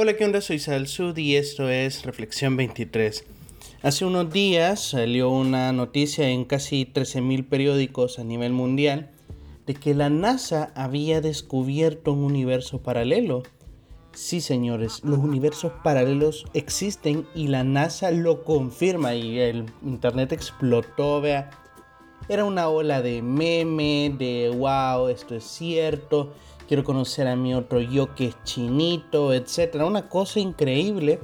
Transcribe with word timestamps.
Hola, 0.00 0.14
¿qué 0.14 0.24
onda? 0.24 0.40
Soy 0.40 0.60
Sud 0.60 1.16
y 1.16 1.34
esto 1.34 1.68
es 1.68 2.04
Reflexión 2.04 2.56
23. 2.56 3.24
Hace 3.82 4.04
unos 4.04 4.32
días 4.32 4.80
salió 4.80 5.28
una 5.28 5.72
noticia 5.72 6.28
en 6.28 6.44
casi 6.44 6.86
13.000 6.86 7.48
periódicos 7.48 8.20
a 8.20 8.22
nivel 8.22 8.52
mundial 8.52 9.10
de 9.66 9.74
que 9.74 9.94
la 9.94 10.08
NASA 10.08 10.70
había 10.76 11.20
descubierto 11.20 12.12
un 12.12 12.22
universo 12.22 12.80
paralelo. 12.80 13.42
Sí, 14.12 14.40
señores, 14.40 15.00
los 15.02 15.18
universos 15.18 15.72
paralelos 15.82 16.46
existen 16.54 17.26
y 17.34 17.48
la 17.48 17.64
NASA 17.64 18.12
lo 18.12 18.44
confirma 18.44 19.16
y 19.16 19.40
el 19.40 19.66
internet 19.84 20.30
explotó, 20.30 21.20
vea. 21.20 21.50
Era 22.28 22.44
una 22.44 22.68
ola 22.68 23.02
de 23.02 23.20
meme, 23.20 24.14
de 24.16 24.48
wow, 24.56 25.08
esto 25.08 25.34
es 25.34 25.42
cierto 25.42 26.34
quiero 26.68 26.84
conocer 26.84 27.26
a 27.26 27.34
mi 27.34 27.54
otro 27.54 27.80
yo 27.80 28.14
que 28.14 28.26
es 28.26 28.36
chinito, 28.44 29.32
etcétera. 29.32 29.86
Una 29.86 30.08
cosa 30.08 30.38
increíble. 30.38 31.18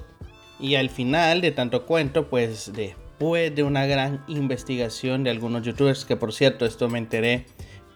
Y 0.58 0.76
al 0.76 0.88
final 0.88 1.40
de 1.42 1.52
tanto 1.52 1.84
cuento, 1.84 2.28
pues 2.28 2.72
después 2.74 3.54
de 3.54 3.62
una 3.62 3.86
gran 3.86 4.24
investigación 4.26 5.22
de 5.22 5.30
algunos 5.30 5.62
youtubers, 5.62 6.04
que 6.04 6.16
por 6.16 6.32
cierto, 6.32 6.64
esto 6.64 6.88
me 6.88 6.98
enteré 6.98 7.46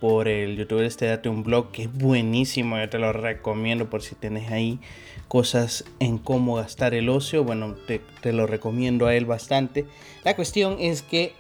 por 0.01 0.29
el 0.29 0.57
youtuber 0.57 0.85
este 0.85 1.07
Date 1.07 1.29
un 1.29 1.43
blog 1.43 1.73
que 1.73 1.85
es 1.85 1.93
buenísimo, 1.93 2.79
yo 2.79 2.89
te 2.89 2.99
lo 2.99 3.13
recomiendo 3.13 3.91
por 3.91 4.03
si 4.03 4.15
tienes 4.15 4.51
ahí 4.53 4.79
cosas 5.27 5.85
en 5.99 6.19
cómo 6.19 6.55
gastar 6.57 6.95
el 6.95 7.09
ocio, 7.09 7.43
bueno, 7.43 7.75
te, 7.87 8.01
te 8.21 8.33
lo 8.33 8.47
recomiendo 8.47 9.07
a 9.07 9.15
él 9.15 9.27
bastante. 9.27 9.87
La 10.25 10.37
cuestión 10.37 10.77
es 10.79 11.03
que 11.03 11.33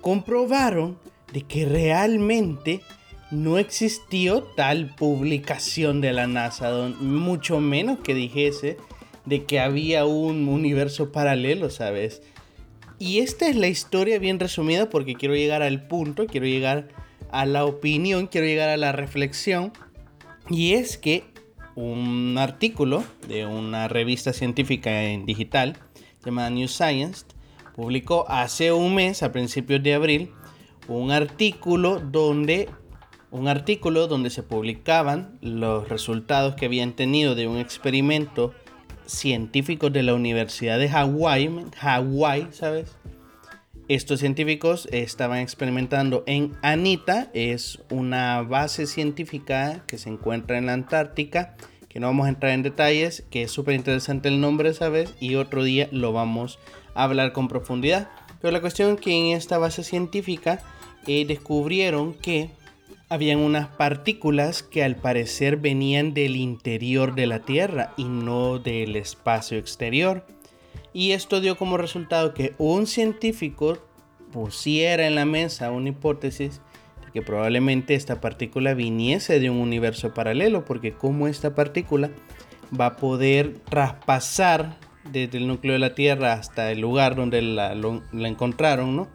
comprobaron 0.00 0.98
de 1.32 1.42
que 1.42 1.64
realmente 1.64 2.82
no 3.32 3.58
existió 3.58 4.42
tal 4.42 4.94
publicación 4.94 6.02
de 6.02 6.12
la 6.12 6.26
NASA, 6.26 6.70
mucho 7.00 7.60
menos 7.60 7.98
que 8.00 8.14
dijese 8.14 8.76
de 9.24 9.44
que 9.44 9.58
había 9.58 10.04
un 10.04 10.48
universo 10.48 11.12
paralelo, 11.12 11.70
¿sabes? 11.70 12.22
Y 12.98 13.20
esta 13.20 13.48
es 13.48 13.56
la 13.56 13.68
historia 13.68 14.18
bien 14.18 14.38
resumida 14.38 14.90
porque 14.90 15.14
quiero 15.14 15.34
llegar 15.34 15.62
al 15.62 15.86
punto, 15.88 16.26
quiero 16.26 16.46
llegar 16.46 16.88
a 17.30 17.46
la 17.46 17.64
opinión, 17.64 18.26
quiero 18.26 18.46
llegar 18.46 18.68
a 18.68 18.76
la 18.76 18.92
reflexión. 18.92 19.72
Y 20.50 20.74
es 20.74 20.98
que 20.98 21.24
un 21.74 22.36
artículo 22.38 23.02
de 23.28 23.46
una 23.46 23.88
revista 23.88 24.34
científica 24.34 25.04
en 25.04 25.24
digital 25.24 25.78
llamada 26.22 26.50
New 26.50 26.68
Science 26.68 27.24
publicó 27.74 28.26
hace 28.28 28.72
un 28.72 28.94
mes, 28.94 29.22
a 29.22 29.32
principios 29.32 29.82
de 29.82 29.94
abril, 29.94 30.30
un 30.86 31.10
artículo 31.10 31.98
donde 31.98 32.68
un 33.32 33.48
artículo 33.48 34.08
donde 34.08 34.28
se 34.28 34.42
publicaban 34.42 35.38
los 35.40 35.88
resultados 35.88 36.54
que 36.54 36.66
habían 36.66 36.92
tenido 36.92 37.34
de 37.34 37.48
un 37.48 37.56
experimento 37.56 38.52
científico 39.06 39.88
de 39.88 40.02
la 40.02 40.14
Universidad 40.14 40.78
de 40.78 40.90
Hawái, 40.90 41.50
Hawái, 41.78 42.48
¿sabes? 42.52 42.94
Estos 43.88 44.20
científicos 44.20 44.86
estaban 44.92 45.38
experimentando 45.38 46.24
en 46.26 46.52
Anita, 46.62 47.30
es 47.32 47.80
una 47.90 48.42
base 48.42 48.86
científica 48.86 49.82
que 49.86 49.96
se 49.96 50.10
encuentra 50.10 50.58
en 50.58 50.66
la 50.66 50.74
Antártica, 50.74 51.56
que 51.88 52.00
no 52.00 52.08
vamos 52.08 52.26
a 52.26 52.30
entrar 52.30 52.52
en 52.52 52.62
detalles, 52.62 53.24
que 53.30 53.42
es 53.42 53.50
súper 53.50 53.74
interesante 53.74 54.28
el 54.28 54.40
nombre, 54.42 54.74
¿sabes? 54.74 55.14
Y 55.20 55.34
otro 55.36 55.64
día 55.64 55.88
lo 55.90 56.12
vamos 56.12 56.58
a 56.94 57.04
hablar 57.04 57.32
con 57.32 57.48
profundidad. 57.48 58.10
Pero 58.40 58.52
la 58.52 58.60
cuestión 58.60 58.94
es 58.94 59.00
que 59.00 59.12
en 59.12 59.36
esta 59.36 59.56
base 59.56 59.82
científica 59.84 60.60
eh, 61.06 61.24
descubrieron 61.26 62.14
que 62.14 62.50
habían 63.12 63.40
unas 63.40 63.68
partículas 63.68 64.62
que 64.62 64.82
al 64.82 64.96
parecer 64.96 65.58
venían 65.58 66.14
del 66.14 66.34
interior 66.34 67.14
de 67.14 67.26
la 67.26 67.40
Tierra 67.40 67.92
y 67.98 68.04
no 68.04 68.58
del 68.58 68.96
espacio 68.96 69.58
exterior. 69.58 70.24
Y 70.94 71.12
esto 71.12 71.42
dio 71.42 71.58
como 71.58 71.76
resultado 71.76 72.32
que 72.32 72.54
un 72.56 72.86
científico 72.86 73.76
pusiera 74.32 75.06
en 75.06 75.14
la 75.14 75.26
mesa 75.26 75.70
una 75.72 75.90
hipótesis 75.90 76.62
de 77.04 77.12
que 77.12 77.20
probablemente 77.20 77.94
esta 77.94 78.18
partícula 78.22 78.72
viniese 78.72 79.40
de 79.40 79.50
un 79.50 79.58
universo 79.58 80.14
paralelo, 80.14 80.64
porque 80.64 80.94
como 80.94 81.28
esta 81.28 81.54
partícula 81.54 82.10
va 82.80 82.86
a 82.86 82.96
poder 82.96 83.58
traspasar 83.68 84.78
desde 85.12 85.36
el 85.36 85.48
núcleo 85.48 85.74
de 85.74 85.80
la 85.80 85.94
Tierra 85.94 86.32
hasta 86.32 86.72
el 86.72 86.80
lugar 86.80 87.14
donde 87.14 87.42
la, 87.42 87.74
encontraron, 88.14 88.96
¿no? 88.96 89.08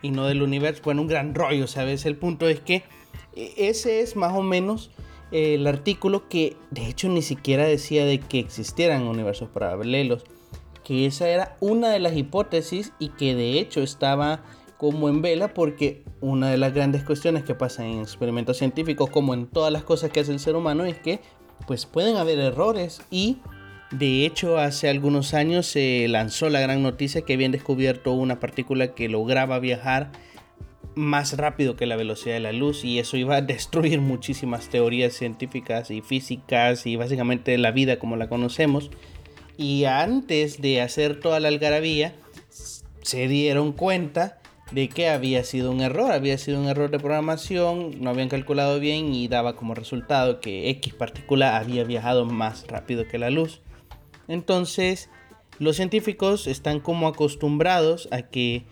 Y 0.00 0.10
no 0.10 0.24
del 0.24 0.40
universo, 0.40 0.80
bueno, 0.86 1.02
un 1.02 1.08
gran 1.08 1.34
rollo, 1.34 1.66
¿sabes? 1.66 2.06
El 2.06 2.16
punto 2.16 2.48
es 2.48 2.60
que 2.60 2.95
ese 3.36 4.00
es 4.00 4.16
más 4.16 4.34
o 4.34 4.42
menos 4.42 4.90
eh, 5.30 5.54
el 5.54 5.66
artículo 5.66 6.28
que 6.28 6.56
de 6.70 6.86
hecho 6.86 7.08
ni 7.08 7.22
siquiera 7.22 7.64
decía 7.64 8.04
de 8.04 8.18
que 8.18 8.38
existieran 8.38 9.02
universos 9.02 9.48
paralelos, 9.48 10.24
que 10.84 11.06
esa 11.06 11.28
era 11.28 11.56
una 11.60 11.90
de 11.90 11.98
las 11.98 12.16
hipótesis 12.16 12.92
y 12.98 13.08
que 13.10 13.34
de 13.34 13.58
hecho 13.58 13.82
estaba 13.82 14.42
como 14.78 15.08
en 15.08 15.22
vela 15.22 15.54
porque 15.54 16.04
una 16.20 16.50
de 16.50 16.58
las 16.58 16.74
grandes 16.74 17.02
cuestiones 17.02 17.44
que 17.44 17.54
pasan 17.54 17.86
en 17.86 18.00
experimentos 18.00 18.58
científicos 18.58 19.10
como 19.10 19.34
en 19.34 19.46
todas 19.46 19.72
las 19.72 19.84
cosas 19.84 20.10
que 20.10 20.20
hace 20.20 20.32
el 20.32 20.38
ser 20.38 20.54
humano 20.54 20.84
es 20.84 20.98
que 20.98 21.20
pues 21.66 21.86
pueden 21.86 22.16
haber 22.16 22.38
errores. 22.38 23.00
Y 23.10 23.38
de 23.90 24.26
hecho 24.26 24.58
hace 24.58 24.88
algunos 24.88 25.34
años 25.34 25.66
se 25.66 26.06
lanzó 26.08 26.50
la 26.50 26.60
gran 26.60 26.82
noticia 26.82 27.22
que 27.22 27.34
habían 27.34 27.52
descubierto 27.52 28.12
una 28.12 28.38
partícula 28.38 28.94
que 28.94 29.08
lograba 29.08 29.58
viajar 29.58 30.12
más 30.96 31.36
rápido 31.36 31.76
que 31.76 31.86
la 31.86 31.94
velocidad 31.94 32.34
de 32.34 32.40
la 32.40 32.52
luz 32.52 32.84
y 32.84 32.98
eso 32.98 33.16
iba 33.16 33.36
a 33.36 33.42
destruir 33.42 34.00
muchísimas 34.00 34.68
teorías 34.68 35.12
científicas 35.12 35.92
y 35.92 36.00
físicas 36.00 36.86
y 36.86 36.96
básicamente 36.96 37.56
la 37.58 37.70
vida 37.70 38.00
como 38.00 38.16
la 38.16 38.28
conocemos. 38.28 38.90
Y 39.56 39.84
antes 39.84 40.60
de 40.60 40.80
hacer 40.82 41.20
toda 41.20 41.38
la 41.40 41.48
algarabía, 41.48 42.14
se 43.02 43.28
dieron 43.28 43.72
cuenta 43.72 44.40
de 44.72 44.88
que 44.88 45.08
había 45.08 45.44
sido 45.44 45.70
un 45.70 45.80
error, 45.80 46.10
había 46.10 46.36
sido 46.38 46.60
un 46.60 46.66
error 46.66 46.90
de 46.90 46.98
programación, 46.98 48.02
no 48.02 48.10
habían 48.10 48.28
calculado 48.28 48.80
bien 48.80 49.14
y 49.14 49.28
daba 49.28 49.54
como 49.54 49.74
resultado 49.74 50.40
que 50.40 50.70
X 50.70 50.94
partícula 50.94 51.56
había 51.56 51.84
viajado 51.84 52.24
más 52.24 52.66
rápido 52.66 53.06
que 53.06 53.18
la 53.18 53.30
luz. 53.30 53.60
Entonces, 54.28 55.08
los 55.58 55.76
científicos 55.76 56.46
están 56.46 56.80
como 56.80 57.06
acostumbrados 57.06 58.08
a 58.10 58.22
que 58.22 58.64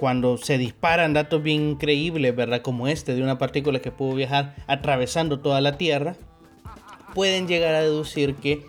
cuando 0.00 0.38
se 0.38 0.56
disparan 0.56 1.12
datos 1.12 1.42
bien 1.42 1.72
increíbles, 1.72 2.34
¿verdad? 2.34 2.62
Como 2.62 2.88
este 2.88 3.14
de 3.14 3.22
una 3.22 3.36
partícula 3.36 3.80
que 3.80 3.90
pudo 3.90 4.14
viajar 4.14 4.54
atravesando 4.66 5.40
toda 5.40 5.60
la 5.60 5.76
Tierra, 5.76 6.16
pueden 7.14 7.46
llegar 7.46 7.74
a 7.74 7.82
deducir 7.82 8.34
que 8.36 8.64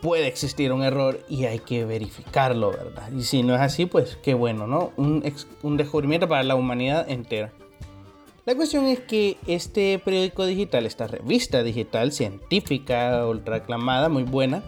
puede 0.00 0.26
existir 0.26 0.72
un 0.72 0.82
error 0.82 1.20
y 1.28 1.44
hay 1.44 1.58
que 1.58 1.84
verificarlo, 1.84 2.70
¿verdad? 2.70 3.12
Y 3.12 3.22
si 3.24 3.42
no 3.42 3.54
es 3.54 3.60
así, 3.60 3.84
pues 3.84 4.16
qué 4.22 4.32
bueno, 4.32 4.66
¿no? 4.66 4.92
Un, 4.96 5.30
un 5.62 5.76
descubrimiento 5.76 6.26
para 6.26 6.42
la 6.42 6.54
humanidad 6.54 7.10
entera. 7.10 7.52
La 8.46 8.54
cuestión 8.54 8.86
es 8.86 9.00
que 9.00 9.36
este 9.46 9.98
periódico 9.98 10.46
digital, 10.46 10.86
esta 10.86 11.06
revista 11.06 11.62
digital 11.62 12.12
científica, 12.12 13.26
ultra 13.26 13.56
aclamada, 13.56 14.08
muy 14.08 14.22
buena, 14.22 14.62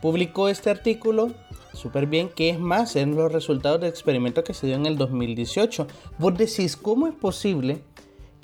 publicó 0.00 0.48
este 0.48 0.70
artículo 0.70 1.34
súper 1.72 2.06
bien, 2.06 2.28
que 2.28 2.50
es 2.50 2.58
más, 2.58 2.96
en 2.96 3.14
los 3.14 3.32
resultados 3.32 3.80
del 3.80 3.90
experimento 3.90 4.44
que 4.44 4.54
se 4.54 4.66
dio 4.66 4.76
en 4.76 4.86
el 4.86 4.96
2018. 4.96 5.86
Vos 6.18 6.36
decís, 6.36 6.76
¿cómo 6.76 7.06
es 7.06 7.14
posible 7.14 7.82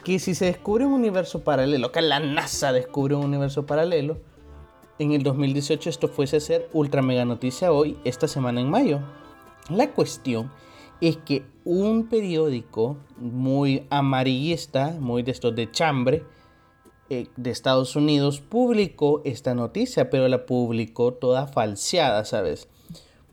que 0.04 0.18
si 0.18 0.34
se 0.34 0.46
descubre 0.46 0.84
un 0.86 0.92
universo 0.92 1.42
paralelo, 1.42 1.90
que 1.92 2.02
la 2.02 2.20
NASA 2.20 2.72
descubre 2.72 3.14
un 3.14 3.24
universo 3.24 3.66
paralelo, 3.66 4.18
en 4.98 5.12
el 5.12 5.22
2018 5.22 5.90
esto 5.90 6.08
fuese 6.08 6.36
a 6.36 6.40
ser 6.40 6.68
ultra 6.72 7.02
mega 7.02 7.24
noticia 7.24 7.72
hoy, 7.72 7.98
esta 8.04 8.28
semana 8.28 8.60
en 8.60 8.70
mayo? 8.70 9.00
La 9.70 9.90
cuestión 9.92 10.52
es 11.00 11.16
que 11.16 11.44
un 11.64 12.08
periódico 12.08 12.98
muy 13.16 13.86
amarillista, 13.90 14.96
muy 15.00 15.22
de 15.22 15.32
estos 15.32 15.54
de 15.54 15.70
chambre, 15.70 16.22
eh, 17.10 17.26
de 17.36 17.50
Estados 17.50 17.96
Unidos 17.96 18.40
publicó 18.40 19.20
esta 19.24 19.54
noticia, 19.54 20.08
pero 20.08 20.28
la 20.28 20.46
publicó 20.46 21.12
toda 21.14 21.46
falseada, 21.46 22.24
¿sabes? 22.24 22.68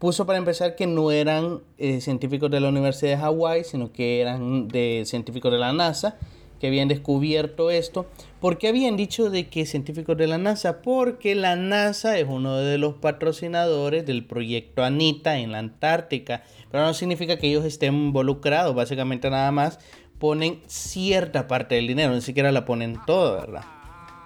Puso 0.01 0.25
para 0.25 0.39
empezar 0.39 0.75
que 0.75 0.88
no 0.88 1.12
eran 1.12 1.62
eh, 1.77 2.01
científicos 2.01 2.50
de 2.50 2.59
la 2.59 2.69
Universidad 2.69 3.12
de 3.12 3.18
Hawái, 3.18 3.63
sino 3.63 3.94
que 3.94 4.19
eran 4.19 4.68
de 4.68 5.03
científicos 5.06 5.51
de 5.51 5.59
la 5.59 5.74
NASA 5.74 6.18
que 6.59 6.65
habían 6.65 6.88
descubierto 6.88 7.69
esto. 7.69 8.07
¿Por 8.39 8.57
qué 8.57 8.68
habían 8.68 8.98
dicho 8.98 9.30
de 9.30 9.48
que 9.48 9.68
científicos 9.68 10.18
de 10.18 10.25
la 10.25 10.39
NASA? 10.39 10.81
Porque 10.81 11.36
la 11.36 11.56
NASA 11.56 12.18
es 12.18 12.25
uno 12.27 12.57
de 12.57 12.80
los 12.80 12.95
patrocinadores 12.95 14.03
del 14.07 14.25
proyecto 14.25 14.83
Anita 14.83 15.38
en 15.38 15.51
la 15.51 15.59
Antártica. 15.59 16.42
Pero 16.71 16.83
no 16.83 16.95
significa 16.95 17.38
que 17.38 17.50
ellos 17.50 17.63
estén 17.63 17.94
involucrados, 17.94 18.74
básicamente 18.74 19.30
nada 19.30 19.51
más 19.51 19.77
ponen 20.18 20.62
cierta 20.65 21.47
parte 21.47 21.75
del 21.75 21.86
dinero, 21.86 22.12
ni 22.15 22.21
siquiera 22.21 22.51
la 22.51 22.65
ponen 22.65 22.97
todo, 23.06 23.36
¿verdad? 23.36 23.65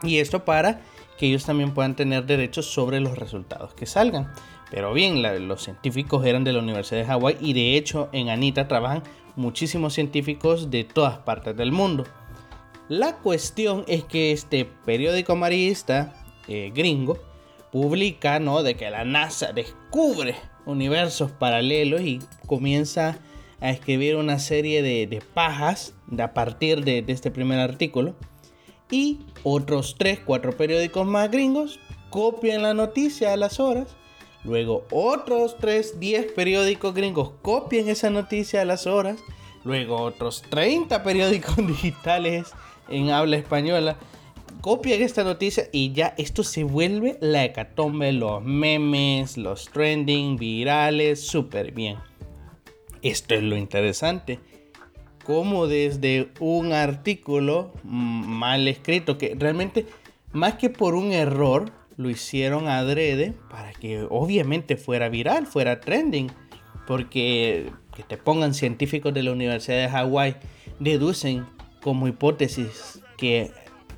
Y 0.04 0.20
esto 0.20 0.46
para 0.46 0.80
que 1.18 1.28
ellos 1.28 1.44
también 1.46 1.74
puedan 1.74 1.98
tener 1.98 2.26
derechos 2.26 2.66
sobre 2.66 3.02
los 3.02 3.18
resultados 3.18 3.74
que 3.74 3.86
salgan. 3.86 4.32
Pero 4.72 4.94
bien, 4.94 5.22
los 5.48 5.64
científicos 5.64 6.26
eran 6.26 6.44
de 6.44 6.54
la 6.54 6.60
Universidad 6.60 7.02
de 7.02 7.06
Hawái 7.06 7.38
y 7.40 7.54
de 7.54 7.78
hecho 7.78 8.10
en 8.12 8.30
Anita 8.30 8.68
trabajan 8.68 9.04
muchísimos 9.36 9.94
científicos 9.94 10.72
de 10.72 10.84
todas 10.84 11.20
partes 11.20 11.56
del 11.56 11.72
mundo. 11.72 12.06
La 12.88 13.18
cuestión 13.18 13.84
es 13.88 14.04
que 14.04 14.32
este 14.32 14.66
periódico 14.66 15.34
amarillista 15.34 16.14
eh, 16.48 16.72
gringo 16.74 17.18
publica, 17.72 18.40
¿no? 18.40 18.64
De 18.64 18.76
que 18.76 18.90
la 18.90 19.04
NASA 19.04 19.54
descubre 19.54 20.36
universos 20.66 21.32
paralelos 21.32 22.02
y 22.02 22.20
comienza 22.46 23.18
a 23.60 23.72
escribir 23.72 24.16
una 24.16 24.40
serie 24.40 24.82
de, 24.82 25.22
pajas 25.34 25.96
a 26.20 26.34
partir 26.34 26.84
de, 26.84 27.02
de, 27.02 27.14
este 27.14 27.32
primer 27.32 27.60
artículo. 27.60 28.16
Y 28.92 29.20
otros 29.44 29.96
3, 29.98 30.20
4 30.26 30.56
periódicos 30.56 31.08
más 31.08 31.32
gringos 31.32 31.80
copian 32.12 32.62
la 32.62 32.74
noticia 32.74 33.34
a 33.34 33.38
las 33.38 33.60
horas. 33.60 33.96
Luego 34.46 34.86
otros 34.92 35.58
3, 35.60 36.00
10 36.00 36.32
periódicos 36.34 36.94
gringos 36.94 37.32
copian 37.42 37.90
esa 37.90 38.10
noticia 38.10 38.62
a 38.62 38.66
las 38.66 38.86
horas. 38.86 39.18
Luego 39.64 39.98
otros 39.98 40.44
30 40.50 41.04
periódicos 41.04 41.56
digitales 41.68 42.52
en 42.88 43.10
habla 43.10 43.38
española 43.38 43.98
copian 44.62 45.02
esta 45.02 45.24
noticia 45.24 45.70
y 45.72 45.92
ya 45.94 46.16
esto 46.18 46.44
se 46.44 46.64
vuelve 46.64 47.18
la 47.22 47.46
hecatombe, 47.46 48.12
los 48.12 48.44
memes, 48.44 49.38
los 49.38 49.70
trending, 49.70 50.38
virales, 50.38 51.26
súper 51.26 51.72
bien. 51.72 51.98
Esto 53.04 53.36
es 53.36 53.44
lo 53.44 53.58
interesante. 53.58 54.40
Como 55.24 55.68
desde 55.68 56.30
un 56.40 56.74
artículo 56.74 57.74
mal 57.84 58.68
escrito, 58.68 59.20
que 59.20 59.36
realmente 59.38 59.86
más 60.32 60.56
que 60.56 60.72
por 60.72 60.96
un 60.96 61.12
error, 61.12 61.72
lo 61.98 62.10
hicieron 62.10 62.68
adrede 62.68 63.34
para 63.50 63.74
que 63.74 64.06
obviamente 64.10 64.78
fuera 64.78 65.10
viral, 65.10 65.48
fuera 65.48 65.80
trending. 65.80 66.32
Porque 66.88 67.72
que 67.96 68.04
te 68.04 68.18
pongan 68.18 68.54
científicos 68.54 69.14
de 69.14 69.24
la 69.24 69.32
Universidad 69.32 69.78
de 69.78 69.90
Hawái 69.90 70.36
deducen 70.80 71.46
como 71.82 72.08
hipótesis 72.08 73.02
que 73.18 73.52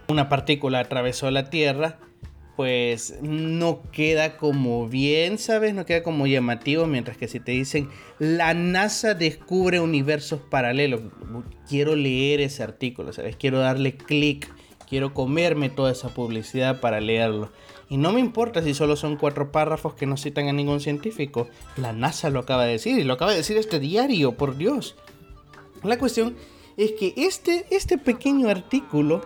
una 0.08 0.30
partícula 0.30 0.80
atravesó 0.80 1.32
la 1.32 1.50
Tierra, 1.50 2.00
pues 2.56 3.20
no 3.22 3.82
queda 3.92 4.38
como 4.38 4.88
bien, 4.88 5.38
¿sabes? 5.38 5.74
No 5.74 5.86
queda 5.86 6.02
como 6.02 6.28
llamativo, 6.28 6.88
mientras 6.88 7.18
que 7.18 7.28
si 7.28 7.40
te 7.40 7.52
dicen 7.52 7.90
la 8.20 8.54
NASA 8.54 9.14
descubre 9.14 9.80
universos 9.80 10.42
paralelos, 10.50 11.02
quiero 11.68 11.96
leer 11.96 12.42
ese 12.42 12.64
artículo, 12.64 13.14
¿sabes? 13.14 13.36
Quiero 13.36 13.60
darle 13.60 13.96
clic, 13.96 14.50
quiero 14.90 15.14
comerme 15.14 15.70
toda 15.70 15.92
esa 15.92 16.10
publicidad 16.10 16.80
para 16.80 17.00
leerlo. 17.00 17.52
Y 17.90 17.98
no 17.98 18.12
me 18.12 18.20
importa 18.20 18.62
si 18.62 18.74
solo 18.74 18.96
son 18.96 19.16
cuatro 19.16 19.52
párrafos 19.52 19.94
que 19.94 20.06
no 20.06 20.18
citan 20.18 20.48
a 20.48 20.54
ningún 20.54 20.82
científico. 20.82 21.48
La 21.78 21.94
NASA 21.94 22.30
lo 22.30 22.40
acaba 22.40 22.66
de 22.66 22.74
decir 22.74 23.00
y 23.00 23.04
lo 23.04 23.14
acaba 23.14 23.32
de 23.32 23.38
decir 23.38 23.58
este 23.58 23.80
diario, 23.80 24.34
por 24.34 24.58
Dios. 24.58 24.96
La 25.84 25.98
cuestión 25.98 26.36
es 26.76 26.92
que 26.94 27.14
este, 27.16 27.66
este 27.72 27.98
pequeño 27.98 28.50
artículo 28.50 29.22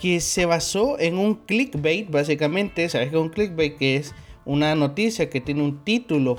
que 0.00 0.20
se 0.20 0.46
basó 0.46 0.98
en 0.98 1.16
un 1.16 1.36
clickbait, 1.36 2.10
básicamente, 2.10 2.88
¿sabes 2.88 3.10
qué 3.10 3.16
es 3.16 3.22
un 3.22 3.30
clickbait? 3.30 3.76
Que 3.76 3.96
es 3.96 4.14
una 4.44 4.74
noticia 4.74 5.30
que 5.30 5.40
tiene 5.40 5.62
un 5.62 5.84
título 5.84 6.36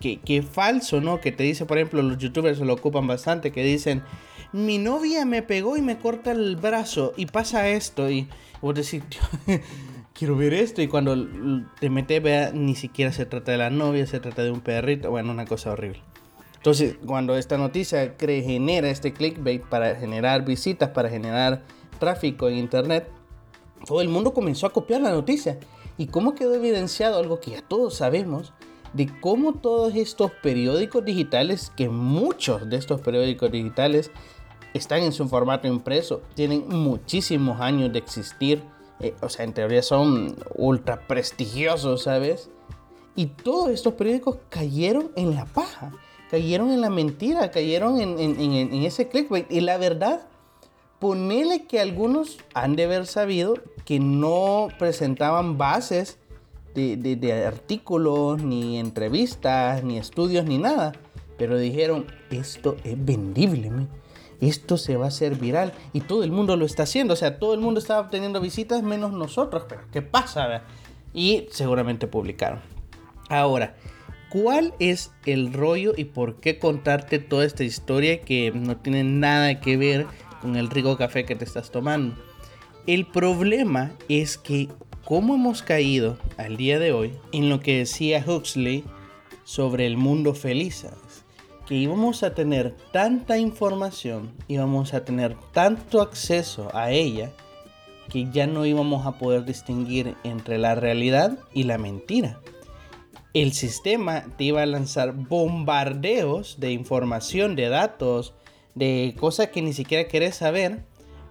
que, 0.00 0.18
que 0.18 0.42
falso, 0.42 1.00
¿no? 1.00 1.20
Que 1.20 1.30
te 1.30 1.44
dice, 1.44 1.66
por 1.66 1.78
ejemplo, 1.78 2.02
los 2.02 2.18
youtubers 2.18 2.58
se 2.58 2.64
lo 2.64 2.74
ocupan 2.74 3.06
bastante, 3.06 3.52
que 3.52 3.62
dicen, 3.62 4.02
mi 4.52 4.78
novia 4.78 5.24
me 5.24 5.42
pegó 5.42 5.76
y 5.76 5.82
me 5.82 5.98
corta 5.98 6.32
el 6.32 6.56
brazo 6.56 7.12
y 7.16 7.26
pasa 7.26 7.68
esto 7.68 8.10
y 8.10 8.28
vos 8.60 8.74
decís, 8.74 9.02
quiero 10.20 10.36
ver 10.36 10.52
esto 10.52 10.82
y 10.82 10.86
cuando 10.86 11.16
te 11.80 11.88
metes, 11.88 12.22
vea, 12.22 12.52
ni 12.52 12.74
siquiera 12.74 13.10
se 13.10 13.24
trata 13.24 13.52
de 13.52 13.56
la 13.56 13.70
novia, 13.70 14.06
se 14.06 14.20
trata 14.20 14.42
de 14.42 14.50
un 14.50 14.60
perrito, 14.60 15.10
bueno, 15.10 15.32
una 15.32 15.46
cosa 15.46 15.72
horrible. 15.72 16.02
Entonces, 16.56 16.96
cuando 17.06 17.38
esta 17.38 17.56
noticia 17.56 18.16
genera 18.18 18.90
este 18.90 19.14
clickbait 19.14 19.64
para 19.64 19.94
generar 19.94 20.44
visitas, 20.44 20.90
para 20.90 21.08
generar 21.08 21.62
tráfico 21.98 22.50
en 22.50 22.58
internet, 22.58 23.08
todo 23.86 24.02
el 24.02 24.10
mundo 24.10 24.34
comenzó 24.34 24.66
a 24.66 24.74
copiar 24.74 25.00
la 25.00 25.10
noticia. 25.10 25.58
¿Y 25.96 26.08
cómo 26.08 26.34
quedó 26.34 26.54
evidenciado 26.54 27.18
algo 27.18 27.40
que 27.40 27.52
ya 27.52 27.62
todos 27.62 27.94
sabemos? 27.94 28.52
De 28.92 29.10
cómo 29.22 29.54
todos 29.54 29.94
estos 29.94 30.32
periódicos 30.42 31.02
digitales, 31.02 31.72
que 31.74 31.88
muchos 31.88 32.68
de 32.68 32.76
estos 32.76 33.00
periódicos 33.00 33.50
digitales 33.50 34.10
están 34.74 35.00
en 35.02 35.12
su 35.12 35.26
formato 35.30 35.66
impreso, 35.66 36.20
tienen 36.34 36.68
muchísimos 36.68 37.58
años 37.62 37.90
de 37.90 38.00
existir, 38.00 38.62
eh, 39.00 39.14
o 39.20 39.28
sea, 39.28 39.44
en 39.44 39.52
teoría 39.52 39.82
son 39.82 40.36
ultra 40.54 41.06
prestigiosos, 41.06 42.04
¿sabes? 42.04 42.50
Y 43.16 43.26
todos 43.26 43.70
estos 43.70 43.94
periódicos 43.94 44.38
cayeron 44.48 45.10
en 45.16 45.34
la 45.34 45.44
paja 45.46 45.92
cayeron 46.30 46.70
en 46.70 46.80
la 46.80 46.90
mentira, 46.90 47.50
cayeron 47.50 48.00
en, 48.00 48.72
ese 48.84 49.08
clickbait. 49.08 49.50
Y 49.50 49.60
la 49.60 49.78
verdad, 49.78 50.28
ponele 51.00 51.66
que 51.66 51.80
algunos 51.80 52.38
han 52.54 52.76
de 52.76 52.84
haber 52.84 53.06
sabido 53.06 53.54
que 53.84 53.98
no 53.98 54.68
presentaban 54.78 55.58
bases 55.58 56.18
de, 56.74 57.44
artículos, 57.44 58.42
ni 58.42 58.78
entrevistas, 58.78 59.82
ni 59.82 59.98
estudios, 59.98 60.44
ni 60.44 60.58
nada. 60.58 60.92
Pero 61.36 61.58
dijeron, 61.58 62.06
esto 62.30 62.76
es 62.84 63.04
vendible, 63.04 63.72
esto 64.40 64.76
se 64.76 64.96
va 64.96 65.06
a 65.06 65.08
hacer 65.08 65.36
viral. 65.36 65.72
Y 65.92 66.00
todo 66.00 66.24
el 66.24 66.32
mundo 66.32 66.56
lo 66.56 66.66
está 66.66 66.84
haciendo. 66.84 67.14
O 67.14 67.16
sea, 67.16 67.38
todo 67.38 67.54
el 67.54 67.60
mundo 67.60 67.80
está 67.80 68.00
obteniendo 68.00 68.40
visitas 68.40 68.82
menos 68.82 69.12
nosotros. 69.12 69.64
Pero, 69.68 69.82
¿qué 69.92 70.02
pasa? 70.02 70.62
Y 71.12 71.46
seguramente 71.50 72.06
publicaron. 72.06 72.60
Ahora, 73.28 73.76
cuál 74.30 74.74
es 74.78 75.12
el 75.26 75.52
rollo 75.52 75.92
y 75.96 76.04
por 76.04 76.40
qué 76.40 76.58
contarte 76.58 77.18
toda 77.18 77.44
esta 77.44 77.64
historia 77.64 78.20
que 78.20 78.52
no 78.52 78.76
tiene 78.76 79.04
nada 79.04 79.60
que 79.60 79.76
ver 79.76 80.06
con 80.40 80.56
el 80.56 80.70
rico 80.70 80.96
café 80.96 81.24
que 81.24 81.36
te 81.36 81.44
estás 81.44 81.70
tomando. 81.70 82.16
El 82.86 83.06
problema 83.06 83.92
es 84.08 84.38
que 84.38 84.68
cómo 85.04 85.34
hemos 85.34 85.62
caído 85.62 86.18
al 86.38 86.56
día 86.56 86.78
de 86.78 86.92
hoy 86.92 87.12
en 87.32 87.48
lo 87.48 87.60
que 87.60 87.78
decía 87.78 88.24
Huxley 88.26 88.84
sobre 89.44 89.86
el 89.86 89.96
mundo 89.96 90.34
feliz, 90.34 90.86
que 91.70 91.76
íbamos 91.76 92.24
a 92.24 92.34
tener 92.34 92.74
tanta 92.90 93.38
información, 93.38 94.32
íbamos 94.48 94.92
a 94.92 95.04
tener 95.04 95.36
tanto 95.52 96.02
acceso 96.02 96.68
a 96.74 96.90
ella, 96.90 97.30
que 98.08 98.28
ya 98.32 98.48
no 98.48 98.66
íbamos 98.66 99.06
a 99.06 99.12
poder 99.12 99.44
distinguir 99.44 100.16
entre 100.24 100.58
la 100.58 100.74
realidad 100.74 101.38
y 101.54 101.62
la 101.62 101.78
mentira. 101.78 102.40
El 103.34 103.52
sistema 103.52 104.24
te 104.36 104.42
iba 104.42 104.62
a 104.62 104.66
lanzar 104.66 105.12
bombardeos 105.12 106.58
de 106.58 106.72
información, 106.72 107.54
de 107.54 107.68
datos, 107.68 108.34
de 108.74 109.14
cosas 109.16 109.50
que 109.50 109.62
ni 109.62 109.72
siquiera 109.72 110.08
querés 110.08 110.34
saber, 110.34 110.82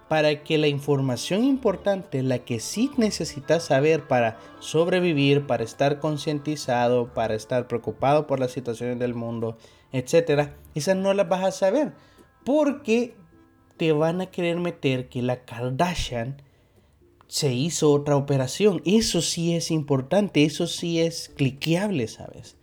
para 0.08 0.42
que 0.42 0.56
la 0.56 0.68
información 0.68 1.44
importante, 1.44 2.22
la 2.22 2.38
que 2.38 2.60
sí 2.60 2.90
necesitas 2.96 3.64
saber 3.64 4.08
para 4.08 4.38
sobrevivir, 4.58 5.46
para 5.46 5.64
estar 5.64 5.98
concientizado, 5.98 7.12
para 7.12 7.34
estar 7.34 7.68
preocupado 7.68 8.26
por 8.26 8.40
las 8.40 8.52
situaciones 8.52 8.98
del 8.98 9.14
mundo, 9.14 9.58
etcétera, 9.92 10.56
esas 10.74 10.96
no 10.96 11.14
las 11.14 11.28
vas 11.28 11.44
a 11.44 11.52
saber, 11.52 11.92
porque 12.44 13.14
te 13.76 13.92
van 13.92 14.20
a 14.20 14.26
querer 14.26 14.58
meter 14.58 15.08
que 15.08 15.22
la 15.22 15.44
Kardashian 15.44 16.42
se 17.26 17.52
hizo 17.52 17.92
otra 17.92 18.16
operación. 18.16 18.82
Eso 18.84 19.22
sí 19.22 19.54
es 19.54 19.70
importante, 19.70 20.44
eso 20.44 20.66
sí 20.66 21.00
es 21.00 21.30
cliqueable, 21.36 22.08
¿sabes? 22.08 22.56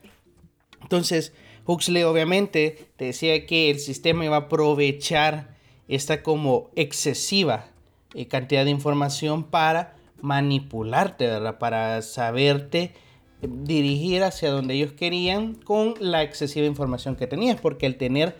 Entonces, 0.82 1.34
Huxley 1.66 2.04
obviamente 2.04 2.88
te 2.98 3.06
decía 3.06 3.46
que 3.46 3.70
el 3.70 3.80
sistema 3.80 4.26
iba 4.26 4.36
a 4.36 4.42
aprovechar 4.42 5.56
esta 5.88 6.22
como 6.22 6.70
excesiva 6.76 7.68
eh, 8.14 8.28
cantidad 8.28 8.66
de 8.66 8.72
información 8.72 9.44
para 9.44 9.96
manipularte, 10.22 11.28
¿verdad? 11.28 11.60
Para 11.60 12.02
saberte 12.02 12.94
dirigir 13.42 14.24
hacia 14.24 14.52
donde 14.52 14.74
ellos 14.74 14.94
querían 14.94 15.54
con 15.56 15.94
la 16.00 16.24
excesiva 16.24 16.66
información 16.66 17.16
que 17.16 17.28
tenías, 17.28 17.60
porque 17.60 17.86
al 17.86 17.96
tener 17.96 18.38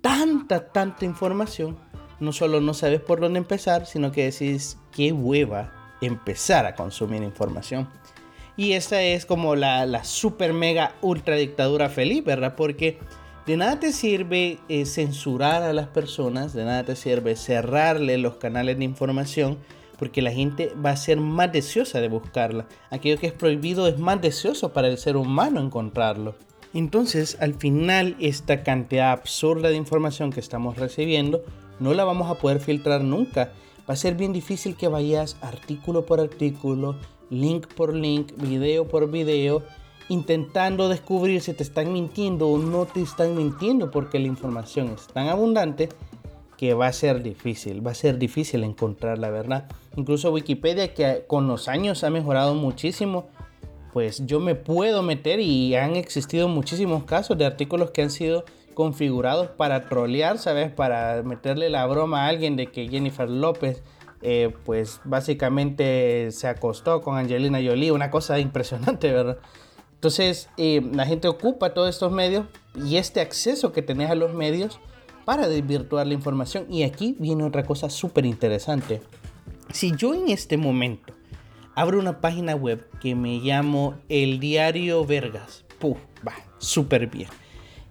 tanta, 0.00 0.72
tanta 0.72 1.04
información, 1.04 1.78
no 2.18 2.32
solo 2.32 2.60
no 2.60 2.74
sabes 2.74 3.00
por 3.00 3.20
dónde 3.20 3.38
empezar, 3.38 3.86
sino 3.86 4.12
que 4.12 4.24
decís, 4.30 4.78
qué 4.92 5.12
hueva 5.12 5.72
empezar 6.00 6.66
a 6.66 6.74
consumir 6.74 7.22
información. 7.22 7.88
Y 8.56 8.72
esta 8.72 9.02
es 9.02 9.24
como 9.24 9.56
la, 9.56 9.86
la 9.86 10.04
super 10.04 10.52
mega 10.52 10.94
ultra 11.00 11.36
dictadura 11.36 11.88
feliz, 11.88 12.24
¿verdad? 12.24 12.56
Porque 12.56 12.98
de 13.46 13.56
nada 13.56 13.80
te 13.80 13.92
sirve 13.92 14.58
eh, 14.68 14.84
censurar 14.84 15.62
a 15.62 15.72
las 15.72 15.88
personas, 15.88 16.52
de 16.52 16.64
nada 16.64 16.84
te 16.84 16.96
sirve 16.96 17.36
cerrarle 17.36 18.18
los 18.18 18.36
canales 18.36 18.78
de 18.78 18.84
información, 18.84 19.58
porque 20.00 20.22
la 20.22 20.32
gente 20.32 20.72
va 20.84 20.92
a 20.92 20.96
ser 20.96 21.20
más 21.20 21.52
deseosa 21.52 22.00
de 22.00 22.08
buscarla. 22.08 22.66
Aquello 22.88 23.20
que 23.20 23.26
es 23.26 23.34
prohibido 23.34 23.86
es 23.86 23.98
más 23.98 24.18
deseoso 24.22 24.72
para 24.72 24.88
el 24.88 24.96
ser 24.96 25.18
humano 25.18 25.60
encontrarlo. 25.60 26.36
Entonces, 26.72 27.36
al 27.38 27.52
final, 27.52 28.16
esta 28.18 28.62
cantidad 28.62 29.12
absurda 29.12 29.68
de 29.68 29.76
información 29.76 30.32
que 30.32 30.40
estamos 30.40 30.78
recibiendo 30.78 31.42
no 31.80 31.92
la 31.92 32.04
vamos 32.04 32.30
a 32.30 32.36
poder 32.36 32.60
filtrar 32.60 33.02
nunca. 33.02 33.52
Va 33.88 33.92
a 33.92 33.96
ser 33.96 34.14
bien 34.14 34.32
difícil 34.32 34.74
que 34.74 34.88
vayas 34.88 35.36
artículo 35.42 36.06
por 36.06 36.18
artículo, 36.18 36.96
link 37.28 37.66
por 37.66 37.94
link, 37.94 38.32
video 38.38 38.88
por 38.88 39.10
video, 39.10 39.62
intentando 40.08 40.88
descubrir 40.88 41.42
si 41.42 41.52
te 41.52 41.62
están 41.62 41.92
mintiendo 41.92 42.48
o 42.48 42.56
no 42.56 42.86
te 42.86 43.02
están 43.02 43.36
mintiendo, 43.36 43.90
porque 43.90 44.18
la 44.18 44.28
información 44.28 44.94
es 44.96 45.08
tan 45.08 45.28
abundante 45.28 45.90
que 46.60 46.74
va 46.74 46.88
a 46.88 46.92
ser 46.92 47.22
difícil, 47.22 47.84
va 47.84 47.92
a 47.92 47.94
ser 47.94 48.18
difícil 48.18 48.64
encontrar 48.64 49.16
la 49.18 49.30
verdad. 49.30 49.66
Incluso 49.96 50.30
Wikipedia, 50.30 50.92
que 50.92 51.24
con 51.26 51.48
los 51.48 51.68
años 51.68 52.04
ha 52.04 52.10
mejorado 52.10 52.54
muchísimo, 52.54 53.28
pues 53.94 54.26
yo 54.26 54.40
me 54.40 54.54
puedo 54.54 55.02
meter 55.02 55.40
y 55.40 55.74
han 55.74 55.96
existido 55.96 56.48
muchísimos 56.48 57.04
casos 57.04 57.38
de 57.38 57.46
artículos 57.46 57.92
que 57.92 58.02
han 58.02 58.10
sido 58.10 58.44
configurados 58.74 59.48
para 59.48 59.88
trolear, 59.88 60.36
¿sabes? 60.36 60.70
Para 60.70 61.22
meterle 61.22 61.70
la 61.70 61.86
broma 61.86 62.26
a 62.26 62.28
alguien 62.28 62.56
de 62.56 62.66
que 62.66 62.88
Jennifer 62.88 63.30
López, 63.30 63.82
eh, 64.20 64.52
pues 64.66 65.00
básicamente 65.04 66.30
se 66.30 66.46
acostó 66.46 67.00
con 67.00 67.16
Angelina 67.16 67.58
Jolie, 67.64 67.90
una 67.90 68.10
cosa 68.10 68.38
impresionante, 68.38 69.10
¿verdad? 69.10 69.38
Entonces, 69.94 70.50
eh, 70.58 70.82
la 70.92 71.06
gente 71.06 71.26
ocupa 71.26 71.72
todos 71.72 71.88
estos 71.88 72.12
medios 72.12 72.44
y 72.74 72.98
este 72.98 73.22
acceso 73.22 73.72
que 73.72 73.80
tenés 73.80 74.10
a 74.10 74.14
los 74.14 74.34
medios 74.34 74.78
para 75.24 75.48
desvirtuar 75.48 76.06
la 76.06 76.14
información. 76.14 76.66
Y 76.70 76.82
aquí 76.82 77.16
viene 77.18 77.44
otra 77.44 77.64
cosa 77.64 77.90
súper 77.90 78.26
interesante. 78.26 79.00
Si 79.72 79.94
yo 79.96 80.14
en 80.14 80.28
este 80.28 80.56
momento 80.56 81.14
abro 81.74 81.98
una 81.98 82.20
página 82.20 82.54
web 82.54 82.86
que 83.00 83.14
me 83.14 83.38
llamo 83.38 83.94
El 84.08 84.40
Diario 84.40 85.04
Vergas, 85.04 85.64
puf, 85.78 85.98
va, 86.26 86.34
súper 86.58 87.06
bien. 87.06 87.28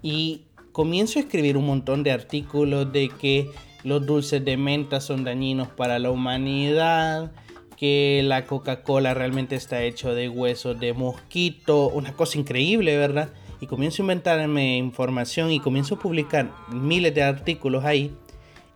Y 0.02 0.46
comienzo 0.72 1.20
a 1.20 1.22
escribir 1.22 1.58
un 1.58 1.66
montón 1.66 2.04
de 2.04 2.12
artículos 2.12 2.92
de 2.92 3.10
que 3.10 3.50
los 3.84 4.06
dulces 4.06 4.44
de 4.44 4.58
menta 4.58 5.00
son 5.00 5.24
dañinos 5.24 5.70
para 5.70 6.00
la 6.00 6.12
humanidad, 6.12 7.32
que 7.78 8.22
la 8.26 8.46
Coca-Cola 8.46 9.14
realmente 9.14 9.56
está 9.56 9.84
hecho 9.84 10.14
de 10.14 10.28
huesos 10.28 10.80
de 10.80 10.94
mosquito, 10.94 11.88
una 11.88 12.14
cosa 12.14 12.38
increíble, 12.38 12.98
¿verdad? 12.98 13.30
Y 13.60 13.68
comienzo 13.68 14.02
a 14.02 14.06
inventarme 14.06 14.78
información 14.78 15.52
y 15.52 15.60
comienzo 15.60 15.96
a 15.96 16.00
publicar 16.00 16.52
miles 16.72 17.14
de 17.14 17.24
artículos 17.24 17.84
ahí. 17.84 18.16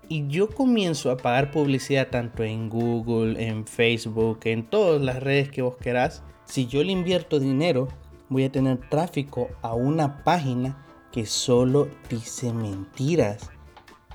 Y 0.10 0.28
yo 0.28 0.50
comienzo 0.50 1.12
a 1.12 1.18
pagar 1.18 1.52
publicidad 1.52 2.10
tanto 2.10 2.44
en 2.44 2.70
Google, 2.70 3.48
en 3.48 3.66
Facebook, 3.66 4.40
en 4.44 4.64
todas 4.70 5.02
las 5.02 5.24
redes 5.24 5.50
que 5.50 5.62
vos 5.62 5.78
querás. 5.78 6.24
Si 6.46 6.68
yo 6.68 6.84
le 6.84 6.92
invierto 6.92 7.40
dinero, 7.40 7.88
voy 8.30 8.44
a 8.44 8.52
tener 8.52 8.78
tráfico 8.90 9.50
a 9.62 9.74
una 9.74 10.24
página 10.24 10.86
que 11.12 11.26
solo 11.26 11.88
dice 12.10 12.52
mentiras. 12.52 13.50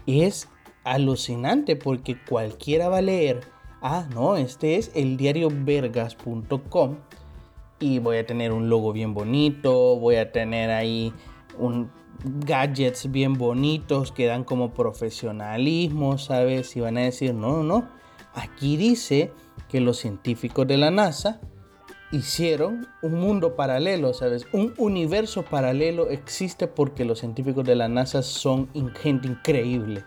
Es 0.06 0.48
alucinante 0.84 1.76
porque 1.76 2.18
cualquiera 2.28 2.88
va 2.88 2.98
a 2.98 3.02
leer, 3.02 3.40
ah, 3.80 4.06
no, 4.12 4.36
este 4.36 4.76
es 4.76 4.90
el 4.94 5.16
y 7.80 7.98
voy 7.98 8.18
a 8.18 8.26
tener 8.26 8.52
un 8.52 8.68
logo 8.68 8.92
bien 8.92 9.14
bonito, 9.14 9.96
voy 9.96 10.16
a 10.16 10.32
tener 10.32 10.70
ahí 10.70 11.12
un 11.58 11.90
gadgets 12.24 13.10
bien 13.10 13.34
bonitos 13.34 14.12
que 14.12 14.26
dan 14.26 14.44
como 14.44 14.74
profesionalismo, 14.74 16.18
¿sabes? 16.18 16.76
Y 16.76 16.80
van 16.80 16.98
a 16.98 17.02
decir, 17.02 17.34
no, 17.34 17.58
no, 17.58 17.62
no, 17.62 17.88
aquí 18.34 18.76
dice 18.76 19.32
que 19.68 19.80
los 19.80 19.98
científicos 19.98 20.66
de 20.66 20.76
la 20.76 20.90
NASA 20.90 21.40
hicieron 22.10 22.88
un 23.02 23.14
mundo 23.14 23.54
paralelo, 23.54 24.14
¿sabes? 24.14 24.46
Un 24.52 24.74
universo 24.78 25.42
paralelo 25.42 26.08
existe 26.08 26.66
porque 26.66 27.04
los 27.04 27.20
científicos 27.20 27.64
de 27.64 27.76
la 27.76 27.88
NASA 27.88 28.22
son 28.22 28.68
gente 28.94 29.28
increíble. 29.28 30.04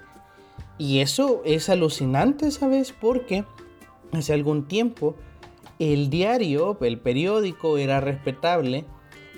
Y 0.78 1.00
eso 1.00 1.42
es 1.46 1.70
alucinante, 1.70 2.50
¿sabes? 2.50 2.92
Porque 2.92 3.46
hace 4.12 4.34
algún 4.34 4.68
tiempo 4.68 5.16
el 5.82 6.12
diario, 6.12 6.78
el 6.82 7.00
periódico 7.00 7.80
era 7.80 8.00
respetable 8.00 8.86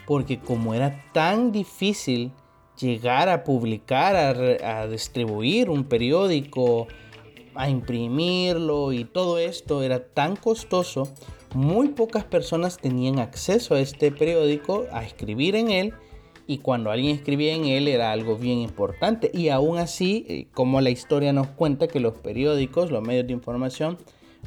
porque 0.05 0.39
como 0.39 0.73
era 0.73 1.05
tan 1.13 1.53
difícil 1.53 2.31
llegar 2.77 3.29
a 3.29 3.45
publicar, 3.45 4.15
a, 4.15 4.87
distribuir 4.87 5.69
un 5.69 5.85
periódico, 5.85 6.87
a 7.55 7.69
imprimirlo 7.69 8.91
y 8.91 9.05
todo 9.05 9.37
esto 9.37 9.83
era 9.83 10.03
tan 10.05 10.35
costoso, 10.35 11.07
muy 11.53 11.89
pocas 11.89 12.25
personas 12.25 12.77
tenían 12.77 13.19
acceso 13.19 13.75
a 13.75 13.79
este 13.79 14.11
periódico, 14.11 14.85
a 14.91 15.05
escribir 15.05 15.55
en 15.55 15.69
él, 15.69 15.93
y 16.45 16.57
cuando 16.57 16.91
alguien 16.91 17.15
escribía 17.15 17.53
en 17.53 17.65
él 17.65 17.87
era 17.87 18.11
algo 18.11 18.35
bien 18.35 18.57
importante. 18.57 19.31
Y 19.33 19.47
aún 19.47 19.77
así, 19.77 20.25
eh, 20.27 20.47
como 20.53 20.81
la 20.81 20.89
historia 20.89 21.31
nos 21.31 21.47
cuenta 21.47 21.87
que 21.87 22.01
los 22.01 22.15
periódicos, 22.15 22.91
los 22.91 23.01
medios 23.01 23.27
de 23.27 23.33
información, 23.33 23.97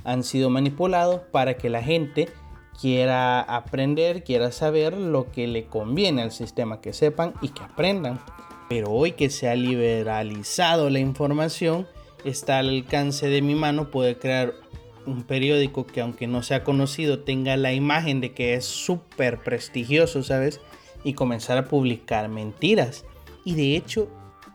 han 0.05 0.23
sido 0.23 0.51
manipulados 0.51 1.21
para 1.33 1.57
que 1.57 1.71
la 1.71 1.83
gente 1.83 2.29
quiera 2.81 3.41
aprender, 3.41 4.23
quiera 4.23 4.53
saber 4.53 4.95
lo 4.95 5.31
que 5.31 5.47
le 5.47 5.67
conviene 5.67 6.23
al 6.23 6.33
sistema, 6.33 6.81
que 6.81 6.93
sepan 6.93 7.35
y 7.41 7.49
que 7.49 7.63
aprendan. 7.63 8.21
Pero 8.69 8.91
hoy 8.91 9.13
que 9.13 9.31
se 9.31 9.49
ha 9.49 9.55
liberalizado 9.55 10.91
la 10.91 10.99
información, 10.99 11.87
está 12.25 12.59
al 12.59 12.69
alcance 12.69 13.29
de 13.29 13.43
mi 13.43 13.55
mano 13.55 13.91
poder 13.91 14.19
crear 14.19 14.55
un 15.07 15.23
periódico 15.23 15.87
que 15.87 16.01
aunque 16.01 16.27
no 16.27 16.43
sea 16.43 16.65
conocido 16.65 17.21
tenga 17.21 17.57
la 17.57 17.73
imagen 17.73 18.21
de 18.21 18.33
que 18.33 18.55
es 18.55 18.65
súper 18.65 19.39
prestigioso, 19.39 20.23
¿sabes? 20.23 20.61
Y 21.05 21.15
comenzar 21.15 21.59
a 21.59 21.67
publicar 21.67 22.29
mentiras. 22.29 23.05
Y 23.45 23.55
de 23.55 23.77
hecho, 23.77 24.09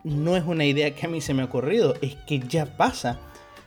no 0.04 0.36
es 0.36 0.44
una 0.46 0.66
idea 0.66 0.94
que 0.94 1.06
a 1.06 1.10
mí 1.10 1.22
se 1.22 1.34
me 1.34 1.42
ha 1.42 1.46
ocurrido, 1.46 1.96
es 2.02 2.16
que 2.28 2.40
ya 2.40 2.78
pasa. 2.78 3.20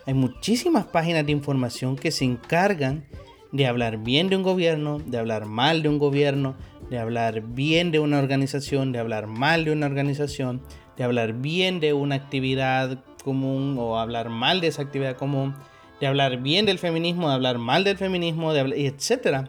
Hay 0.07 0.15
muchísimas 0.15 0.87
páginas 0.87 1.27
de 1.27 1.33
información 1.33 1.97
que 1.97 2.11
se 2.11 2.25
encargan 2.25 3.07
de 3.53 3.67
hablar 3.67 3.99
bien 3.99 4.29
de 4.29 4.37
un 4.37 4.43
gobierno, 4.43 4.99
de 4.99 5.19
hablar 5.19 5.47
mal 5.47 5.83
de 5.83 5.89
un 5.89 5.99
gobierno, 5.99 6.57
de 6.91 6.99
hablar 6.99 7.41
bien 7.41 7.91
de 7.91 8.01
una 8.01 8.19
organización, 8.19 8.93
de 8.93 8.99
hablar 8.99 9.27
mal 9.27 9.65
de 9.65 9.73
una 9.73 9.87
organización, 9.87 10.63
de 10.97 11.05
hablar 11.05 11.35
bien 11.35 11.81
de 11.81 11.93
una 11.93 12.17
actividad 12.17 13.03
común 13.23 13.77
o 13.79 13.99
hablar 13.99 14.29
mal 14.29 14.61
de 14.61 14.67
esa 14.67 14.83
actividad 14.83 15.17
común 15.17 15.55
de 16.01 16.07
hablar 16.07 16.43
bien 16.43 16.67
del 16.67 16.79
feminismo, 16.79 17.29
de 17.29 17.35
hablar 17.35 17.59
mal 17.59 17.85
del 17.85 17.97
feminismo, 17.97 18.53
de 18.53 18.61
hablar, 18.61 18.79
etc. 18.79 19.49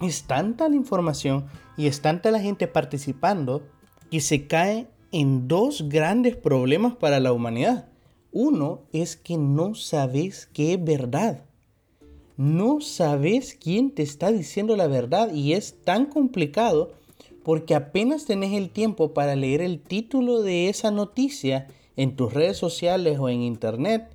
Es 0.00 0.24
tanta 0.24 0.68
la 0.68 0.76
información 0.76 1.46
y 1.76 1.86
es 1.86 2.02
tanta 2.02 2.30
la 2.30 2.40
gente 2.40 2.66
participando 2.66 3.66
que 4.10 4.20
se 4.20 4.46
cae 4.46 4.88
en 5.12 5.48
dos 5.48 5.88
grandes 5.88 6.36
problemas 6.36 6.94
para 6.96 7.20
la 7.20 7.32
humanidad. 7.32 7.88
Uno 8.38 8.82
es 8.92 9.16
que 9.16 9.38
no 9.38 9.74
sabes 9.74 10.46
qué 10.52 10.74
es 10.74 10.84
verdad. 10.84 11.46
No 12.36 12.82
sabes 12.82 13.56
quién 13.58 13.92
te 13.92 14.02
está 14.02 14.30
diciendo 14.30 14.76
la 14.76 14.88
verdad 14.88 15.32
y 15.32 15.54
es 15.54 15.80
tan 15.84 16.04
complicado 16.04 16.92
porque 17.42 17.74
apenas 17.74 18.26
tenés 18.26 18.52
el 18.52 18.68
tiempo 18.68 19.14
para 19.14 19.36
leer 19.36 19.62
el 19.62 19.80
título 19.80 20.42
de 20.42 20.68
esa 20.68 20.90
noticia 20.90 21.68
en 21.96 22.14
tus 22.14 22.34
redes 22.34 22.58
sociales 22.58 23.18
o 23.18 23.30
en 23.30 23.40
internet 23.40 24.10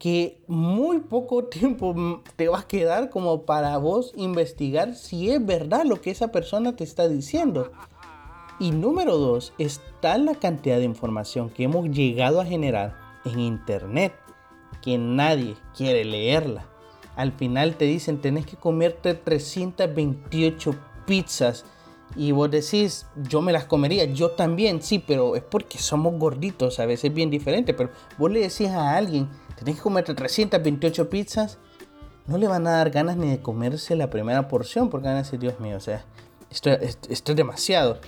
que 0.00 0.42
muy 0.48 0.98
poco 0.98 1.44
tiempo 1.48 1.94
te 2.34 2.48
va 2.48 2.58
a 2.58 2.66
quedar 2.66 3.08
como 3.08 3.42
para 3.42 3.78
vos 3.78 4.14
investigar 4.16 4.96
si 4.96 5.30
es 5.30 5.46
verdad 5.46 5.84
lo 5.84 6.00
que 6.00 6.10
esa 6.10 6.32
persona 6.32 6.74
te 6.74 6.82
está 6.82 7.06
diciendo. 7.06 7.70
Y 8.58 8.72
número 8.72 9.16
dos, 9.16 9.52
está 9.58 10.18
la 10.18 10.34
cantidad 10.34 10.78
de 10.78 10.84
información 10.86 11.50
que 11.50 11.62
hemos 11.62 11.88
llegado 11.88 12.40
a 12.40 12.44
generar 12.44 13.07
en 13.24 13.40
internet 13.40 14.14
que 14.82 14.98
nadie 14.98 15.56
quiere 15.76 16.04
leerla. 16.04 16.66
Al 17.16 17.32
final 17.32 17.76
te 17.76 17.84
dicen 17.84 18.20
tenés 18.20 18.46
que 18.46 18.56
comerte 18.56 19.14
328 19.14 20.74
pizzas 21.06 21.64
y 22.16 22.32
vos 22.32 22.50
decís, 22.50 23.06
yo 23.16 23.42
me 23.42 23.52
las 23.52 23.64
comería, 23.64 24.04
yo 24.04 24.30
también, 24.30 24.82
sí, 24.82 24.98
pero 24.98 25.36
es 25.36 25.42
porque 25.42 25.78
somos 25.78 26.14
gorditos, 26.18 26.80
a 26.80 26.86
veces 26.86 27.06
es 27.06 27.14
bien 27.14 27.30
diferente, 27.30 27.74
pero 27.74 27.90
vos 28.16 28.30
le 28.30 28.40
decís 28.40 28.68
a 28.68 28.96
alguien, 28.96 29.28
tenés 29.56 29.76
que 29.76 29.82
comerte 29.82 30.14
328 30.14 31.10
pizzas, 31.10 31.58
no 32.26 32.38
le 32.38 32.48
van 32.48 32.66
a 32.66 32.72
dar 32.72 32.90
ganas 32.90 33.16
ni 33.16 33.30
de 33.30 33.40
comerse 33.40 33.94
la 33.96 34.10
primera 34.10 34.48
porción, 34.48 34.90
porque 34.90 35.08
van 35.08 35.16
a 35.16 35.22
decir, 35.22 35.38
Dios 35.38 35.60
mío, 35.60 35.76
o 35.76 35.80
sea, 35.80 36.04
esto, 36.50 36.70
esto, 36.70 37.32
es 37.32 37.36
demasiado. 37.36 37.98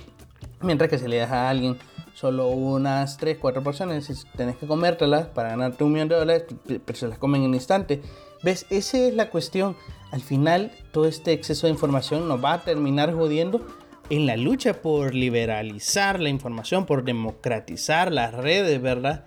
Mientras 0.61 0.89
que 0.89 0.97
si 0.97 1.07
le 1.07 1.17
das 1.17 1.31
a 1.31 1.49
alguien 1.49 1.77
solo 2.21 2.49
unas 2.49 3.17
3, 3.17 3.39
4 3.41 3.63
porciones, 3.63 4.27
tenés 4.37 4.55
que 4.55 4.67
comértelas 4.67 5.25
para 5.25 5.49
ganarte 5.49 5.83
un 5.83 5.91
millón 5.91 6.07
de 6.07 6.15
dólares, 6.15 6.45
pero 6.85 6.95
se 6.95 7.07
las 7.07 7.17
comen 7.17 7.41
en 7.41 7.49
un 7.49 7.55
instante. 7.55 7.99
¿Ves? 8.43 8.67
Esa 8.69 8.99
es 8.99 9.15
la 9.15 9.31
cuestión. 9.31 9.75
Al 10.11 10.21
final, 10.21 10.71
todo 10.91 11.07
este 11.07 11.31
exceso 11.31 11.65
de 11.65 11.73
información 11.73 12.27
nos 12.27 12.43
va 12.43 12.53
a 12.53 12.61
terminar 12.61 13.11
jodiendo 13.11 13.65
en 14.11 14.27
la 14.27 14.37
lucha 14.37 14.83
por 14.83 15.15
liberalizar 15.15 16.19
la 16.19 16.29
información, 16.29 16.85
por 16.85 17.03
democratizar 17.03 18.11
las 18.11 18.35
redes, 18.35 18.79
¿verdad? 18.79 19.25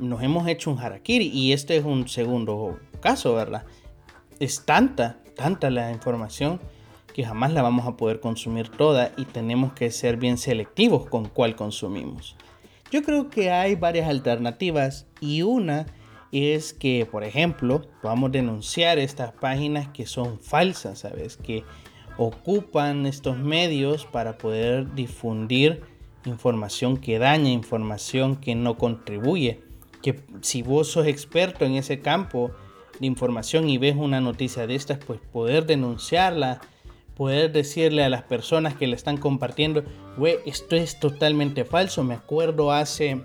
Nos 0.00 0.20
hemos 0.24 0.48
hecho 0.48 0.72
un 0.72 0.80
harakiri 0.80 1.28
y 1.28 1.52
este 1.52 1.76
es 1.76 1.84
un 1.84 2.08
segundo 2.08 2.80
caso, 3.00 3.34
¿verdad? 3.36 3.64
Es 4.40 4.64
tanta, 4.64 5.20
tanta 5.36 5.70
la 5.70 5.92
información 5.92 6.58
que 7.14 7.24
jamás 7.24 7.52
la 7.52 7.62
vamos 7.62 7.86
a 7.86 7.96
poder 7.96 8.20
consumir 8.20 8.68
toda 8.68 9.12
y 9.16 9.24
tenemos 9.24 9.72
que 9.72 9.90
ser 9.90 10.16
bien 10.18 10.36
selectivos 10.36 11.06
con 11.06 11.26
cuál 11.26 11.54
consumimos. 11.56 12.36
Yo 12.90 13.02
creo 13.02 13.30
que 13.30 13.50
hay 13.50 13.76
varias 13.76 14.08
alternativas 14.08 15.06
y 15.20 15.42
una 15.42 15.86
es 16.32 16.74
que, 16.74 17.06
por 17.06 17.22
ejemplo, 17.22 17.82
podamos 18.02 18.32
denunciar 18.32 18.98
estas 18.98 19.32
páginas 19.32 19.88
que 19.88 20.04
son 20.04 20.40
falsas, 20.40 20.98
¿sabes? 20.98 21.36
Que 21.36 21.62
ocupan 22.18 23.06
estos 23.06 23.38
medios 23.38 24.06
para 24.06 24.36
poder 24.36 24.94
difundir 24.94 25.82
información 26.24 26.96
que 26.96 27.20
daña, 27.20 27.50
información 27.50 28.36
que 28.36 28.56
no 28.56 28.76
contribuye. 28.76 29.60
Que 30.02 30.20
si 30.40 30.62
vos 30.62 30.88
sos 30.88 31.06
experto 31.06 31.64
en 31.64 31.76
ese 31.76 32.00
campo 32.00 32.50
de 32.98 33.06
información 33.06 33.68
y 33.68 33.78
ves 33.78 33.94
una 33.96 34.20
noticia 34.20 34.66
de 34.66 34.74
estas, 34.74 34.98
pues 34.98 35.20
poder 35.32 35.66
denunciarla, 35.66 36.60
poder 37.16 37.52
decirle 37.52 38.04
a 38.04 38.08
las 38.08 38.22
personas 38.22 38.74
que 38.74 38.86
le 38.86 38.96
están 38.96 39.16
compartiendo, 39.16 39.84
güey, 40.16 40.36
esto 40.46 40.76
es 40.76 40.98
totalmente 40.98 41.64
falso. 41.64 42.02
Me 42.04 42.14
acuerdo 42.14 42.72
hace 42.72 43.22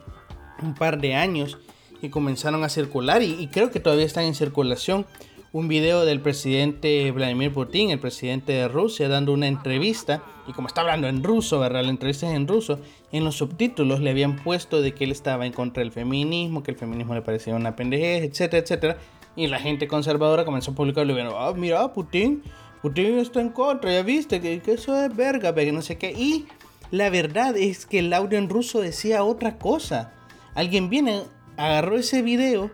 un 0.62 0.75
par 0.75 1.00
de 1.00 1.15
años 1.15 1.58
y 2.01 2.10
comenzaron 2.10 2.63
a 2.63 2.69
circular 2.69 3.22
y, 3.22 3.48
creo 3.48 3.72
que 3.72 3.79
todavía 3.79 4.05
están 4.05 4.25
en 4.25 4.36
circulación 4.36 5.05
un 5.51 5.67
video 5.67 6.05
del 6.05 6.19
presidente 6.22 7.10
Vladimir 7.12 7.51
Putin, 7.51 7.89
el 7.89 8.00
presidente 8.00 8.53
de 8.53 8.67
Rusia, 8.67 9.10
dando 9.10 9.34
una 9.34 9.48
entrevista. 9.48 10.22
Y 10.48 10.53
como 10.53 10.67
está 10.67 10.81
hablando 10.81 11.08
en 11.08 11.24
ruso, 11.24 11.60
¿verdad? 11.60 11.84
La 11.84 11.89
entrevista 11.89 12.29
es 12.29 12.36
en 12.36 12.48
ruso. 12.48 12.79
En 13.12 13.24
los 13.24 13.38
subtítulos 13.38 14.00
le 14.00 14.12
habían 14.12 14.36
puesto 14.36 14.79
de 14.79 14.93
que 14.93 15.05
él 15.05 15.12
estaba 15.12 15.48
en 15.48 15.51
contra 15.51 15.81
del 15.81 15.91
feminismo, 15.91 16.62
que 16.62 16.69
el 16.69 16.77
feminismo 16.77 17.15
le 17.15 17.24
parecía 17.24 17.55
una 17.55 17.75
pendejez, 17.75 18.25
etcétera, 18.25 18.62
etcétera. 18.62 18.98
Y 19.36 19.48
la 19.48 19.60
gente 19.60 19.88
conservadora 19.88 20.46
comenzó 20.46 20.72
a 20.72 20.75
publicarlo 20.75 21.13
y 21.13 21.15
bueno, 21.15 21.39
ah, 21.39 21.51
mira, 21.55 21.91
Putin, 21.93 22.43
Putin 22.81 23.19
está 23.19 23.41
en 23.41 23.50
contra, 23.50 23.91
ya 23.91 24.03
viste, 24.03 24.39
que, 24.39 24.62
eso 24.65 24.98
es 25.03 25.15
verga, 25.15 25.53
que 25.53 25.71
no 25.71 25.81
sé 25.81 25.98
qué. 25.98 26.12
Y 26.12 26.48
la 26.91 27.09
verdad 27.09 27.57
es 27.57 27.86
que 27.86 28.00
el 28.00 28.13
audio 28.13 28.38
en 28.38 28.50
ruso 28.50 28.81
decía 28.81 29.24
otra 29.24 29.57
cosa. 29.57 30.13
Alguien 30.55 30.89
viene, 30.89 31.24
agarró 31.57 31.98
ese 31.98 32.21
video, 32.21 32.71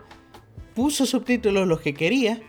puso 0.74 1.06
subtítulos 1.06 1.66
los 1.66 1.80
que 1.80 1.94
quería 1.94 2.40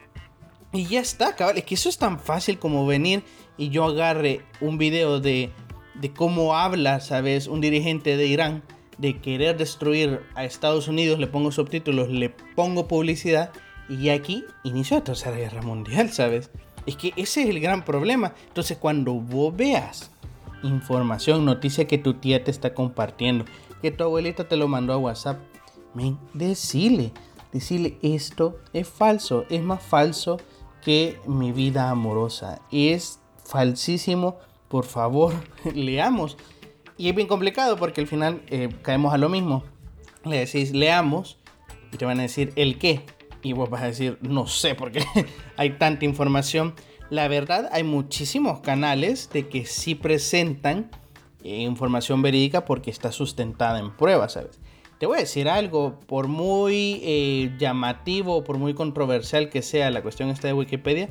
y 0.71 0.85
ya 0.85 0.99
está, 0.99 1.35
cabal. 1.35 1.57
Es 1.57 1.63
que 1.63 1.75
eso 1.75 1.89
es 1.89 1.97
tan 1.97 2.19
fácil 2.19 2.59
como 2.59 2.85
venir 2.85 3.23
y 3.57 3.69
yo 3.69 3.85
agarre 3.85 4.41
un 4.61 4.77
video 4.77 5.19
de, 5.19 5.51
de 5.95 6.13
cómo 6.13 6.55
habla, 6.55 6.99
¿sabes? 6.99 7.47
Un 7.47 7.61
dirigente 7.61 8.17
de 8.17 8.27
Irán 8.27 8.63
de 8.97 9.19
querer 9.19 9.57
destruir 9.57 10.21
a 10.35 10.45
Estados 10.45 10.87
Unidos, 10.87 11.19
le 11.19 11.27
pongo 11.27 11.51
subtítulos, 11.51 12.09
le 12.09 12.29
pongo 12.55 12.87
publicidad 12.87 13.51
y 13.89 14.09
aquí 14.09 14.43
inició 14.63 14.97
la 14.97 15.03
Tercera 15.03 15.37
Guerra 15.37 15.61
Mundial, 15.61 16.11
¿sabes? 16.11 16.49
Es 16.87 16.95
que 16.95 17.13
ese 17.17 17.43
es 17.43 17.49
el 17.49 17.59
gran 17.59 17.85
problema. 17.85 18.33
Entonces 18.47 18.77
cuando 18.77 19.13
vos 19.13 19.55
veas 19.55 20.09
información, 20.63 21.45
noticia 21.45 21.85
que 21.85 21.97
tu 21.97 22.15
tía 22.15 22.43
te 22.43 22.49
está 22.49 22.73
compartiendo, 22.73 23.45
que 23.81 23.91
tu 23.91 24.03
abuelita 24.03 24.47
te 24.47 24.55
lo 24.57 24.67
mandó 24.67 24.93
a 24.93 24.97
WhatsApp, 24.97 25.37
men, 25.93 26.17
decile, 26.33 27.11
decile 27.51 27.97
esto 28.01 28.59
es 28.73 28.87
falso, 28.87 29.45
es 29.49 29.61
más 29.61 29.83
falso 29.83 30.37
que 30.81 31.19
mi 31.27 31.51
vida 31.51 31.89
amorosa. 31.89 32.61
Es 32.71 33.19
falsísimo, 33.43 34.37
por 34.69 34.85
favor, 34.85 35.33
leamos. 35.75 36.37
Y 36.97 37.09
es 37.09 37.15
bien 37.15 37.27
complicado 37.27 37.77
porque 37.77 38.01
al 38.01 38.07
final 38.07 38.41
eh, 38.47 38.69
caemos 38.81 39.13
a 39.13 39.17
lo 39.17 39.29
mismo. 39.29 39.63
Le 40.23 40.39
decís 40.39 40.71
leamos 40.71 41.37
y 41.91 41.97
te 41.97 42.05
van 42.05 42.19
a 42.19 42.23
decir 42.23 42.53
el 42.55 42.79
qué. 42.79 43.05
Y 43.41 43.53
vos 43.53 43.69
vas 43.69 43.83
a 43.83 43.87
decir 43.87 44.17
no 44.21 44.47
sé 44.47 44.75
porque 44.75 45.03
hay 45.57 45.71
tanta 45.71 46.05
información. 46.05 46.73
La 47.09 47.27
verdad, 47.27 47.69
hay 47.71 47.83
muchísimos 47.83 48.59
canales 48.59 49.29
de 49.31 49.47
que 49.47 49.65
sí 49.65 49.95
presentan 49.95 50.89
eh, 51.43 51.61
información 51.61 52.21
verídica 52.21 52.65
porque 52.65 52.91
está 52.91 53.11
sustentada 53.11 53.79
en 53.79 53.95
pruebas, 53.95 54.33
¿sabes? 54.33 54.59
Te 54.99 55.05
voy 55.05 55.17
a 55.17 55.19
decir 55.21 55.47
algo, 55.47 55.99
por 56.07 56.27
muy 56.27 56.99
eh, 57.03 57.55
llamativo, 57.59 58.43
por 58.43 58.57
muy 58.57 58.73
controversial 58.73 59.49
que 59.49 59.61
sea 59.61 59.91
la 59.91 60.01
cuestión 60.01 60.29
esta 60.29 60.47
de 60.47 60.53
Wikipedia, 60.53 61.09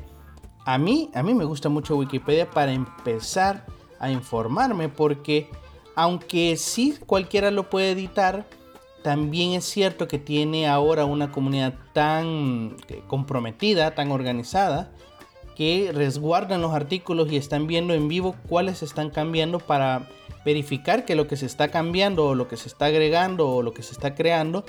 a 0.65 0.77
mí, 0.77 1.09
a 1.13 1.23
mí 1.23 1.33
me 1.33 1.45
gusta 1.45 1.69
mucho 1.69 1.95
Wikipedia 1.95 2.51
para 2.51 2.73
empezar 2.73 3.65
a 3.99 4.11
informarme 4.11 4.89
porque 4.89 5.49
aunque 5.95 6.57
sí 6.57 6.95
cualquiera 7.05 7.49
lo 7.49 7.69
puede 7.69 7.91
editar, 7.91 8.45
también 9.07 9.53
es 9.53 9.63
cierto 9.63 10.05
que 10.05 10.19
tiene 10.19 10.67
ahora 10.67 11.05
una 11.05 11.31
comunidad 11.31 11.75
tan 11.93 12.75
eh, 12.89 13.01
comprometida, 13.07 13.95
tan 13.95 14.11
organizada, 14.11 14.91
que 15.55 15.91
resguardan 15.93 16.61
los 16.61 16.73
artículos 16.73 17.31
y 17.31 17.37
están 17.37 17.67
viendo 17.67 17.93
en 17.93 18.09
vivo 18.09 18.35
cuáles 18.49 18.83
están 18.83 19.09
cambiando 19.09 19.59
para 19.59 20.09
verificar 20.43 21.05
que 21.05 21.15
lo 21.15 21.25
que 21.25 21.37
se 21.37 21.45
está 21.45 21.69
cambiando 21.69 22.25
o 22.25 22.35
lo 22.35 22.49
que 22.49 22.57
se 22.57 22.67
está 22.67 22.87
agregando 22.87 23.47
o 23.47 23.63
lo 23.63 23.73
que 23.73 23.81
se 23.81 23.93
está 23.93 24.13
creando 24.13 24.65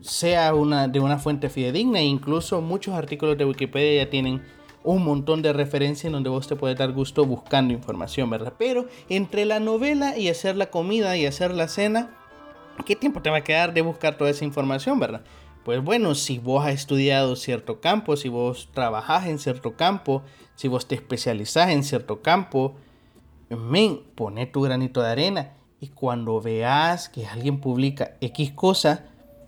sea 0.00 0.52
una, 0.56 0.88
de 0.88 0.98
una 0.98 1.18
fuente 1.18 1.48
fidedigna. 1.48 2.00
E 2.00 2.04
incluso 2.04 2.60
muchos 2.60 2.94
artículos 2.94 3.38
de 3.38 3.44
Wikipedia 3.44 4.02
ya 4.02 4.10
tienen 4.10 4.42
un 4.82 5.04
montón 5.04 5.40
de 5.40 5.52
referencias 5.52 6.06
en 6.06 6.14
donde 6.14 6.30
vos 6.30 6.48
te 6.48 6.56
puedes 6.56 6.76
dar 6.76 6.90
gusto 6.90 7.24
buscando 7.24 7.72
información, 7.72 8.28
¿verdad? 8.28 8.54
Pero 8.58 8.86
entre 9.08 9.44
la 9.44 9.60
novela 9.60 10.18
y 10.18 10.30
hacer 10.30 10.56
la 10.56 10.66
comida 10.66 11.16
y 11.16 11.26
hacer 11.26 11.52
la 11.52 11.68
cena, 11.68 12.17
¿qué 12.84 12.96
tiempo 12.96 13.22
te 13.22 13.30
va 13.30 13.38
a 13.38 13.44
quedar 13.44 13.74
de 13.74 13.82
buscar 13.82 14.16
toda 14.16 14.30
esa 14.30 14.44
información, 14.44 14.98
¿verdad? 14.98 15.22
Pues 15.64 15.82
bueno, 15.82 16.14
si 16.14 16.38
vos 16.38 16.64
has 16.64 16.72
estudiado 16.72 17.36
cierto 17.36 17.80
campo, 17.80 18.16
si 18.16 18.28
vos 18.28 18.70
trabajás 18.72 19.26
en 19.26 19.38
cierto 19.38 19.76
campo, 19.76 20.22
si 20.54 20.68
vos 20.68 20.88
te 20.88 20.94
especializás 20.94 21.70
en 21.70 21.84
cierto 21.84 22.22
campo, 22.22 22.74
men, 23.50 24.00
pone 24.14 24.46
tu 24.46 24.62
granito 24.62 25.02
de 25.02 25.10
arena 25.10 25.52
y 25.80 25.88
cuando 25.88 26.40
veas 26.40 27.08
que 27.08 27.26
alguien 27.26 27.60
publica 27.60 28.16
X 28.20 28.52
cosa, 28.52 29.06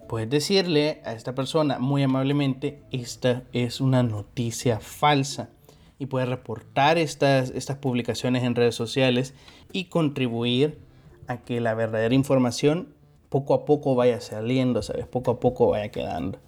puedes 0.08 0.28
decirle 0.28 1.00
a 1.04 1.12
esta 1.12 1.34
persona 1.34 1.78
muy 1.78 2.02
amablemente, 2.02 2.82
esta 2.90 3.44
es 3.52 3.80
una 3.80 4.02
noticia 4.02 4.80
falsa. 4.80 5.50
Y 5.98 6.06
puedes 6.06 6.28
reportar 6.28 6.98
estas, 6.98 7.50
estas 7.50 7.76
publicaciones 7.76 8.42
en 8.42 8.54
redes 8.54 8.74
sociales 8.74 9.34
y 9.72 9.84
contribuir 9.84 10.80
a 11.26 11.38
que 11.38 11.60
la 11.60 11.74
verdadera 11.74 12.14
información 12.14 12.94
poco 13.30 13.54
a 13.54 13.64
poco 13.64 13.94
vaya 13.94 14.20
saliendo, 14.20 14.82
¿sabes? 14.82 15.06
Poco 15.06 15.30
a 15.30 15.40
poco 15.40 15.68
vaya 15.70 15.90
quedando. 15.90 16.38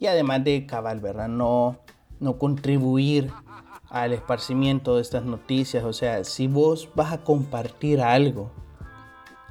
Y 0.00 0.06
además 0.06 0.42
de 0.42 0.66
cabal, 0.66 0.98
¿verdad? 0.98 1.28
No, 1.28 1.78
no 2.18 2.38
contribuir 2.38 3.30
al 3.90 4.12
esparcimiento 4.12 4.96
de 4.96 5.02
estas 5.02 5.24
noticias. 5.24 5.84
O 5.84 5.92
sea, 5.92 6.24
si 6.24 6.48
vos 6.48 6.88
vas 6.96 7.12
a 7.12 7.22
compartir 7.22 8.00
algo, 8.00 8.50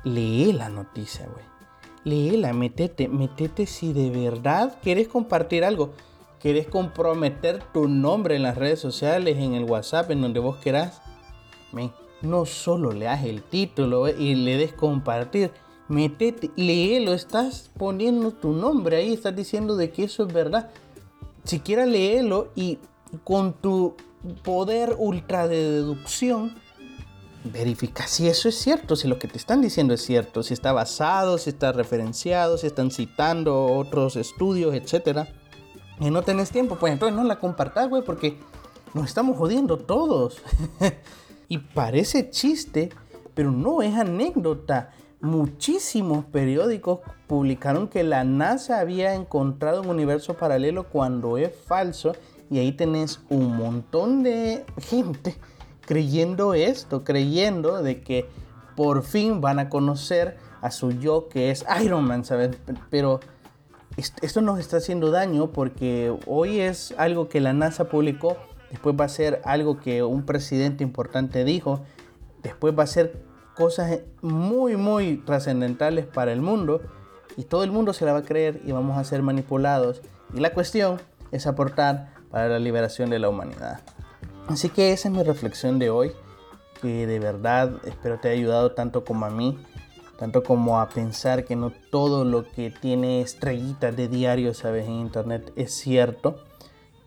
lee 0.04 0.52
la 0.52 0.68
noticia, 0.68 1.28
güey. 1.28 1.46
Léela, 2.04 2.52
metete, 2.52 3.08
metete 3.08 3.66
si 3.66 3.94
de 3.94 4.10
verdad 4.10 4.78
quieres 4.84 5.08
compartir 5.08 5.64
algo. 5.64 5.92
Quieres 6.42 6.68
comprometer 6.68 7.64
tu 7.72 7.88
nombre 7.88 8.36
en 8.36 8.44
las 8.44 8.58
redes 8.58 8.82
sociales, 8.82 9.38
en 9.38 9.54
el 9.54 9.64
WhatsApp, 9.64 10.12
en 10.12 10.22
donde 10.22 10.42
vos 10.42 10.58
querás. 10.58 11.02
no 12.22 12.46
solo 12.46 12.92
leas 12.92 13.24
el 13.24 13.44
título 13.44 14.10
y 14.10 14.36
le 14.36 14.58
des 14.58 14.74
compartir. 14.74 15.52
Metete, 15.94 16.50
léelo, 16.56 17.14
estás 17.14 17.70
poniendo 17.78 18.32
tu 18.32 18.52
nombre 18.52 18.98
ahí, 18.98 19.14
estás 19.14 19.36
diciendo 19.36 19.76
de 19.76 19.92
que 19.92 20.06
eso 20.06 20.26
es 20.26 20.34
verdad. 20.34 20.72
Siquiera 21.44 21.86
léelo 21.86 22.50
y 22.56 22.80
con 23.24 23.54
tu 23.54 23.96
poder 24.44 24.96
ultra 24.98 25.48
de 25.48 25.70
deducción, 25.70 26.56
verifica 27.44 28.08
si 28.08 28.28
eso 28.28 28.50
es 28.50 28.56
cierto, 28.56 28.96
si 28.96 29.08
lo 29.08 29.20
que 29.20 29.28
te 29.28 29.38
están 29.38 29.62
diciendo 29.62 29.94
es 29.94 30.02
cierto, 30.02 30.42
si 30.42 30.56
está 30.56 30.72
basado, 30.72 31.38
si 31.38 31.52
está 31.52 31.72
referenciado, 31.72 32.58
si 32.58 32.66
están 32.66 32.90
citando 32.90 33.66
otros 33.66 34.16
estudios, 34.16 34.74
etc. 34.74 35.28
Y 36.00 36.10
no 36.10 36.24
tenés 36.24 36.50
tiempo, 36.50 36.76
pues 36.78 36.92
entonces 36.92 37.16
no 37.16 37.24
la 37.24 37.40
compartas, 37.40 37.88
güey, 37.88 38.02
porque 38.02 38.40
nos 38.96 39.06
estamos 39.06 39.38
jodiendo 39.38 39.78
todos. 39.78 40.42
y 41.50 41.60
parece 41.60 42.32
chiste, 42.32 42.90
pero 43.36 43.52
no 43.52 43.84
es 43.84 43.94
anécdota. 43.94 44.92
Muchísimos 45.24 46.26
periódicos 46.26 47.00
publicaron 47.28 47.88
que 47.88 48.04
la 48.04 48.26
NASA 48.26 48.82
había 48.82 49.14
encontrado 49.14 49.82
un 49.82 49.88
universo 49.88 50.34
paralelo 50.34 50.90
cuando 50.90 51.38
es 51.38 51.56
falso 51.56 52.12
y 52.50 52.60
ahí 52.60 52.74
tenés 52.74 53.22
un 53.30 53.56
montón 53.56 54.22
de 54.22 54.66
gente 54.80 55.38
creyendo 55.80 56.54
esto, 56.54 57.06
creyendo 57.06 57.82
de 57.82 58.02
que 58.02 58.26
por 58.76 59.04
fin 59.04 59.40
van 59.40 59.60
a 59.60 59.70
conocer 59.70 60.36
a 60.60 60.72
su 60.72 60.92
yo 60.92 61.30
que 61.30 61.52
es 61.52 61.66
Iron 61.82 62.04
Man, 62.04 62.26
¿sabes? 62.26 62.58
Pero 62.90 63.22
esto 63.96 64.42
nos 64.42 64.60
está 64.60 64.76
haciendo 64.76 65.10
daño 65.10 65.54
porque 65.54 66.14
hoy 66.28 66.60
es 66.60 66.94
algo 66.98 67.30
que 67.30 67.40
la 67.40 67.54
NASA 67.54 67.86
publicó, 67.86 68.36
después 68.72 68.94
va 69.00 69.06
a 69.06 69.10
ser 69.10 69.42
algo 69.46 69.80
que 69.80 70.04
un 70.04 70.26
presidente 70.26 70.84
importante 70.84 71.46
dijo, 71.46 71.80
después 72.42 72.78
va 72.78 72.84
a 72.84 72.88
ser 72.88 73.32
cosas 73.56 74.00
muy, 74.22 74.76
muy 74.76 75.18
trascendentales 75.18 76.06
para 76.06 76.32
el 76.32 76.42
mundo 76.42 76.82
y 77.38 77.44
todo 77.44 77.64
el 77.64 77.72
mundo 77.72 77.94
se 77.94 78.06
la 78.06 78.14
va 78.14 78.20
a 78.20 78.24
creer 78.24 78.62
y 78.66 78.72
vamos 78.72 78.98
a 78.98 79.04
ser 79.04 79.22
manipulados. 79.22 80.02
Y 80.34 80.40
la 80.40 80.54
cuestión 80.54 81.00
es 81.32 81.48
aportar 81.48 82.14
para 82.30 82.48
la 82.48 82.60
liberación 82.60 83.10
de 83.10 83.20
la 83.20 83.30
humanidad. 83.30 83.82
Así 84.48 84.70
que 84.70 84.92
esa 84.92 85.08
es 85.08 85.16
mi 85.16 85.24
reflexión 85.24 85.80
de 85.80 85.90
hoy, 85.90 86.12
que 86.82 87.08
de 87.08 87.20
verdad 87.20 87.72
espero 87.86 88.20
te 88.20 88.30
haya 88.30 88.40
ayudado 88.40 88.72
tanto 88.74 89.06
como 89.06 89.26
a 89.26 89.30
mí, 89.30 89.58
tanto 90.18 90.44
como 90.44 90.80
a 90.80 90.90
pensar 90.90 91.46
que 91.46 91.56
no 91.56 91.72
todo 91.92 92.26
lo 92.26 92.50
que 92.52 92.72
tiene 92.72 93.22
estrellitas 93.22 93.96
de 93.96 94.08
diario, 94.08 94.54
sabes, 94.54 94.86
en 94.86 94.94
internet 94.94 95.52
es 95.56 95.74
cierto, 95.74 96.44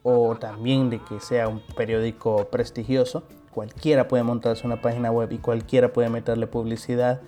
o 0.02 0.36
también 0.36 0.90
de 0.90 1.00
que 1.00 1.20
sea 1.20 1.48
un 1.48 1.60
periódico 1.76 2.46
prestigioso. 2.46 3.24
Cualquiera 3.56 4.06
puede 4.06 4.22
montarse 4.22 4.66
una 4.66 4.82
página 4.82 5.10
web 5.10 5.32
y 5.32 5.38
cualquiera 5.38 5.90
puede 5.90 6.10
meterle 6.10 6.46
publicidad 6.46 7.22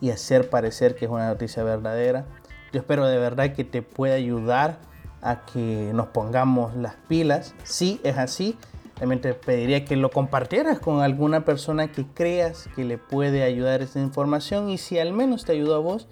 y 0.00 0.12
hacer 0.12 0.48
parecer 0.48 0.94
que 0.94 1.04
es 1.04 1.10
una 1.10 1.28
noticia 1.28 1.62
verdadera. 1.62 2.24
Yo 2.72 2.80
espero 2.80 3.04
de 3.06 3.18
verdad 3.18 3.52
que 3.52 3.64
te 3.64 3.82
pueda 3.82 4.14
ayudar 4.14 4.78
a 5.20 5.44
que 5.44 5.90
nos 5.92 6.06
pongamos 6.06 6.74
las 6.74 6.94
pilas. 7.06 7.54
Si 7.64 8.00
es 8.02 8.16
así, 8.16 8.56
También 8.98 9.20
te 9.20 9.34
pediría 9.34 9.84
que 9.84 9.96
lo 9.96 10.10
compartieras 10.10 10.78
con 10.78 11.02
alguna 11.02 11.44
persona 11.44 11.92
que 11.92 12.06
creas 12.06 12.66
que 12.74 12.84
le 12.84 12.96
puede 12.96 13.42
ayudar 13.42 13.82
esta 13.82 14.00
información 14.00 14.70
y 14.70 14.78
si 14.78 14.98
al 14.98 15.12
menos 15.12 15.44
te 15.44 15.52
ayudó 15.52 15.74
a 15.74 15.80
vos, 15.80 16.08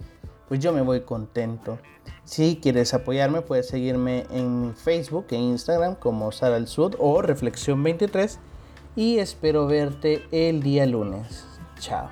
pues 0.49 0.61
yo 0.61 0.75
me 0.75 0.83
voy 0.83 1.01
contento. 1.01 1.79
Si 2.25 2.59
quieres 2.61 2.93
apoyarme, 2.93 3.41
puedes 3.41 3.69
seguirme 3.69 4.27
en 4.33 4.75
Facebook 4.77 5.29
e 5.31 5.37
Instagram 5.37 5.95
como 5.95 6.31
Sara 6.31 6.59
el 6.59 6.67
Sud 6.67 6.95
o 6.99 7.23
Reflexión 7.23 7.83
23 7.83 8.39
y 8.97 9.19
espero 9.19 9.67
verte 9.67 10.23
el 10.31 10.63
día 10.63 10.87
lunes. 10.87 11.47
Chao. 11.79 12.11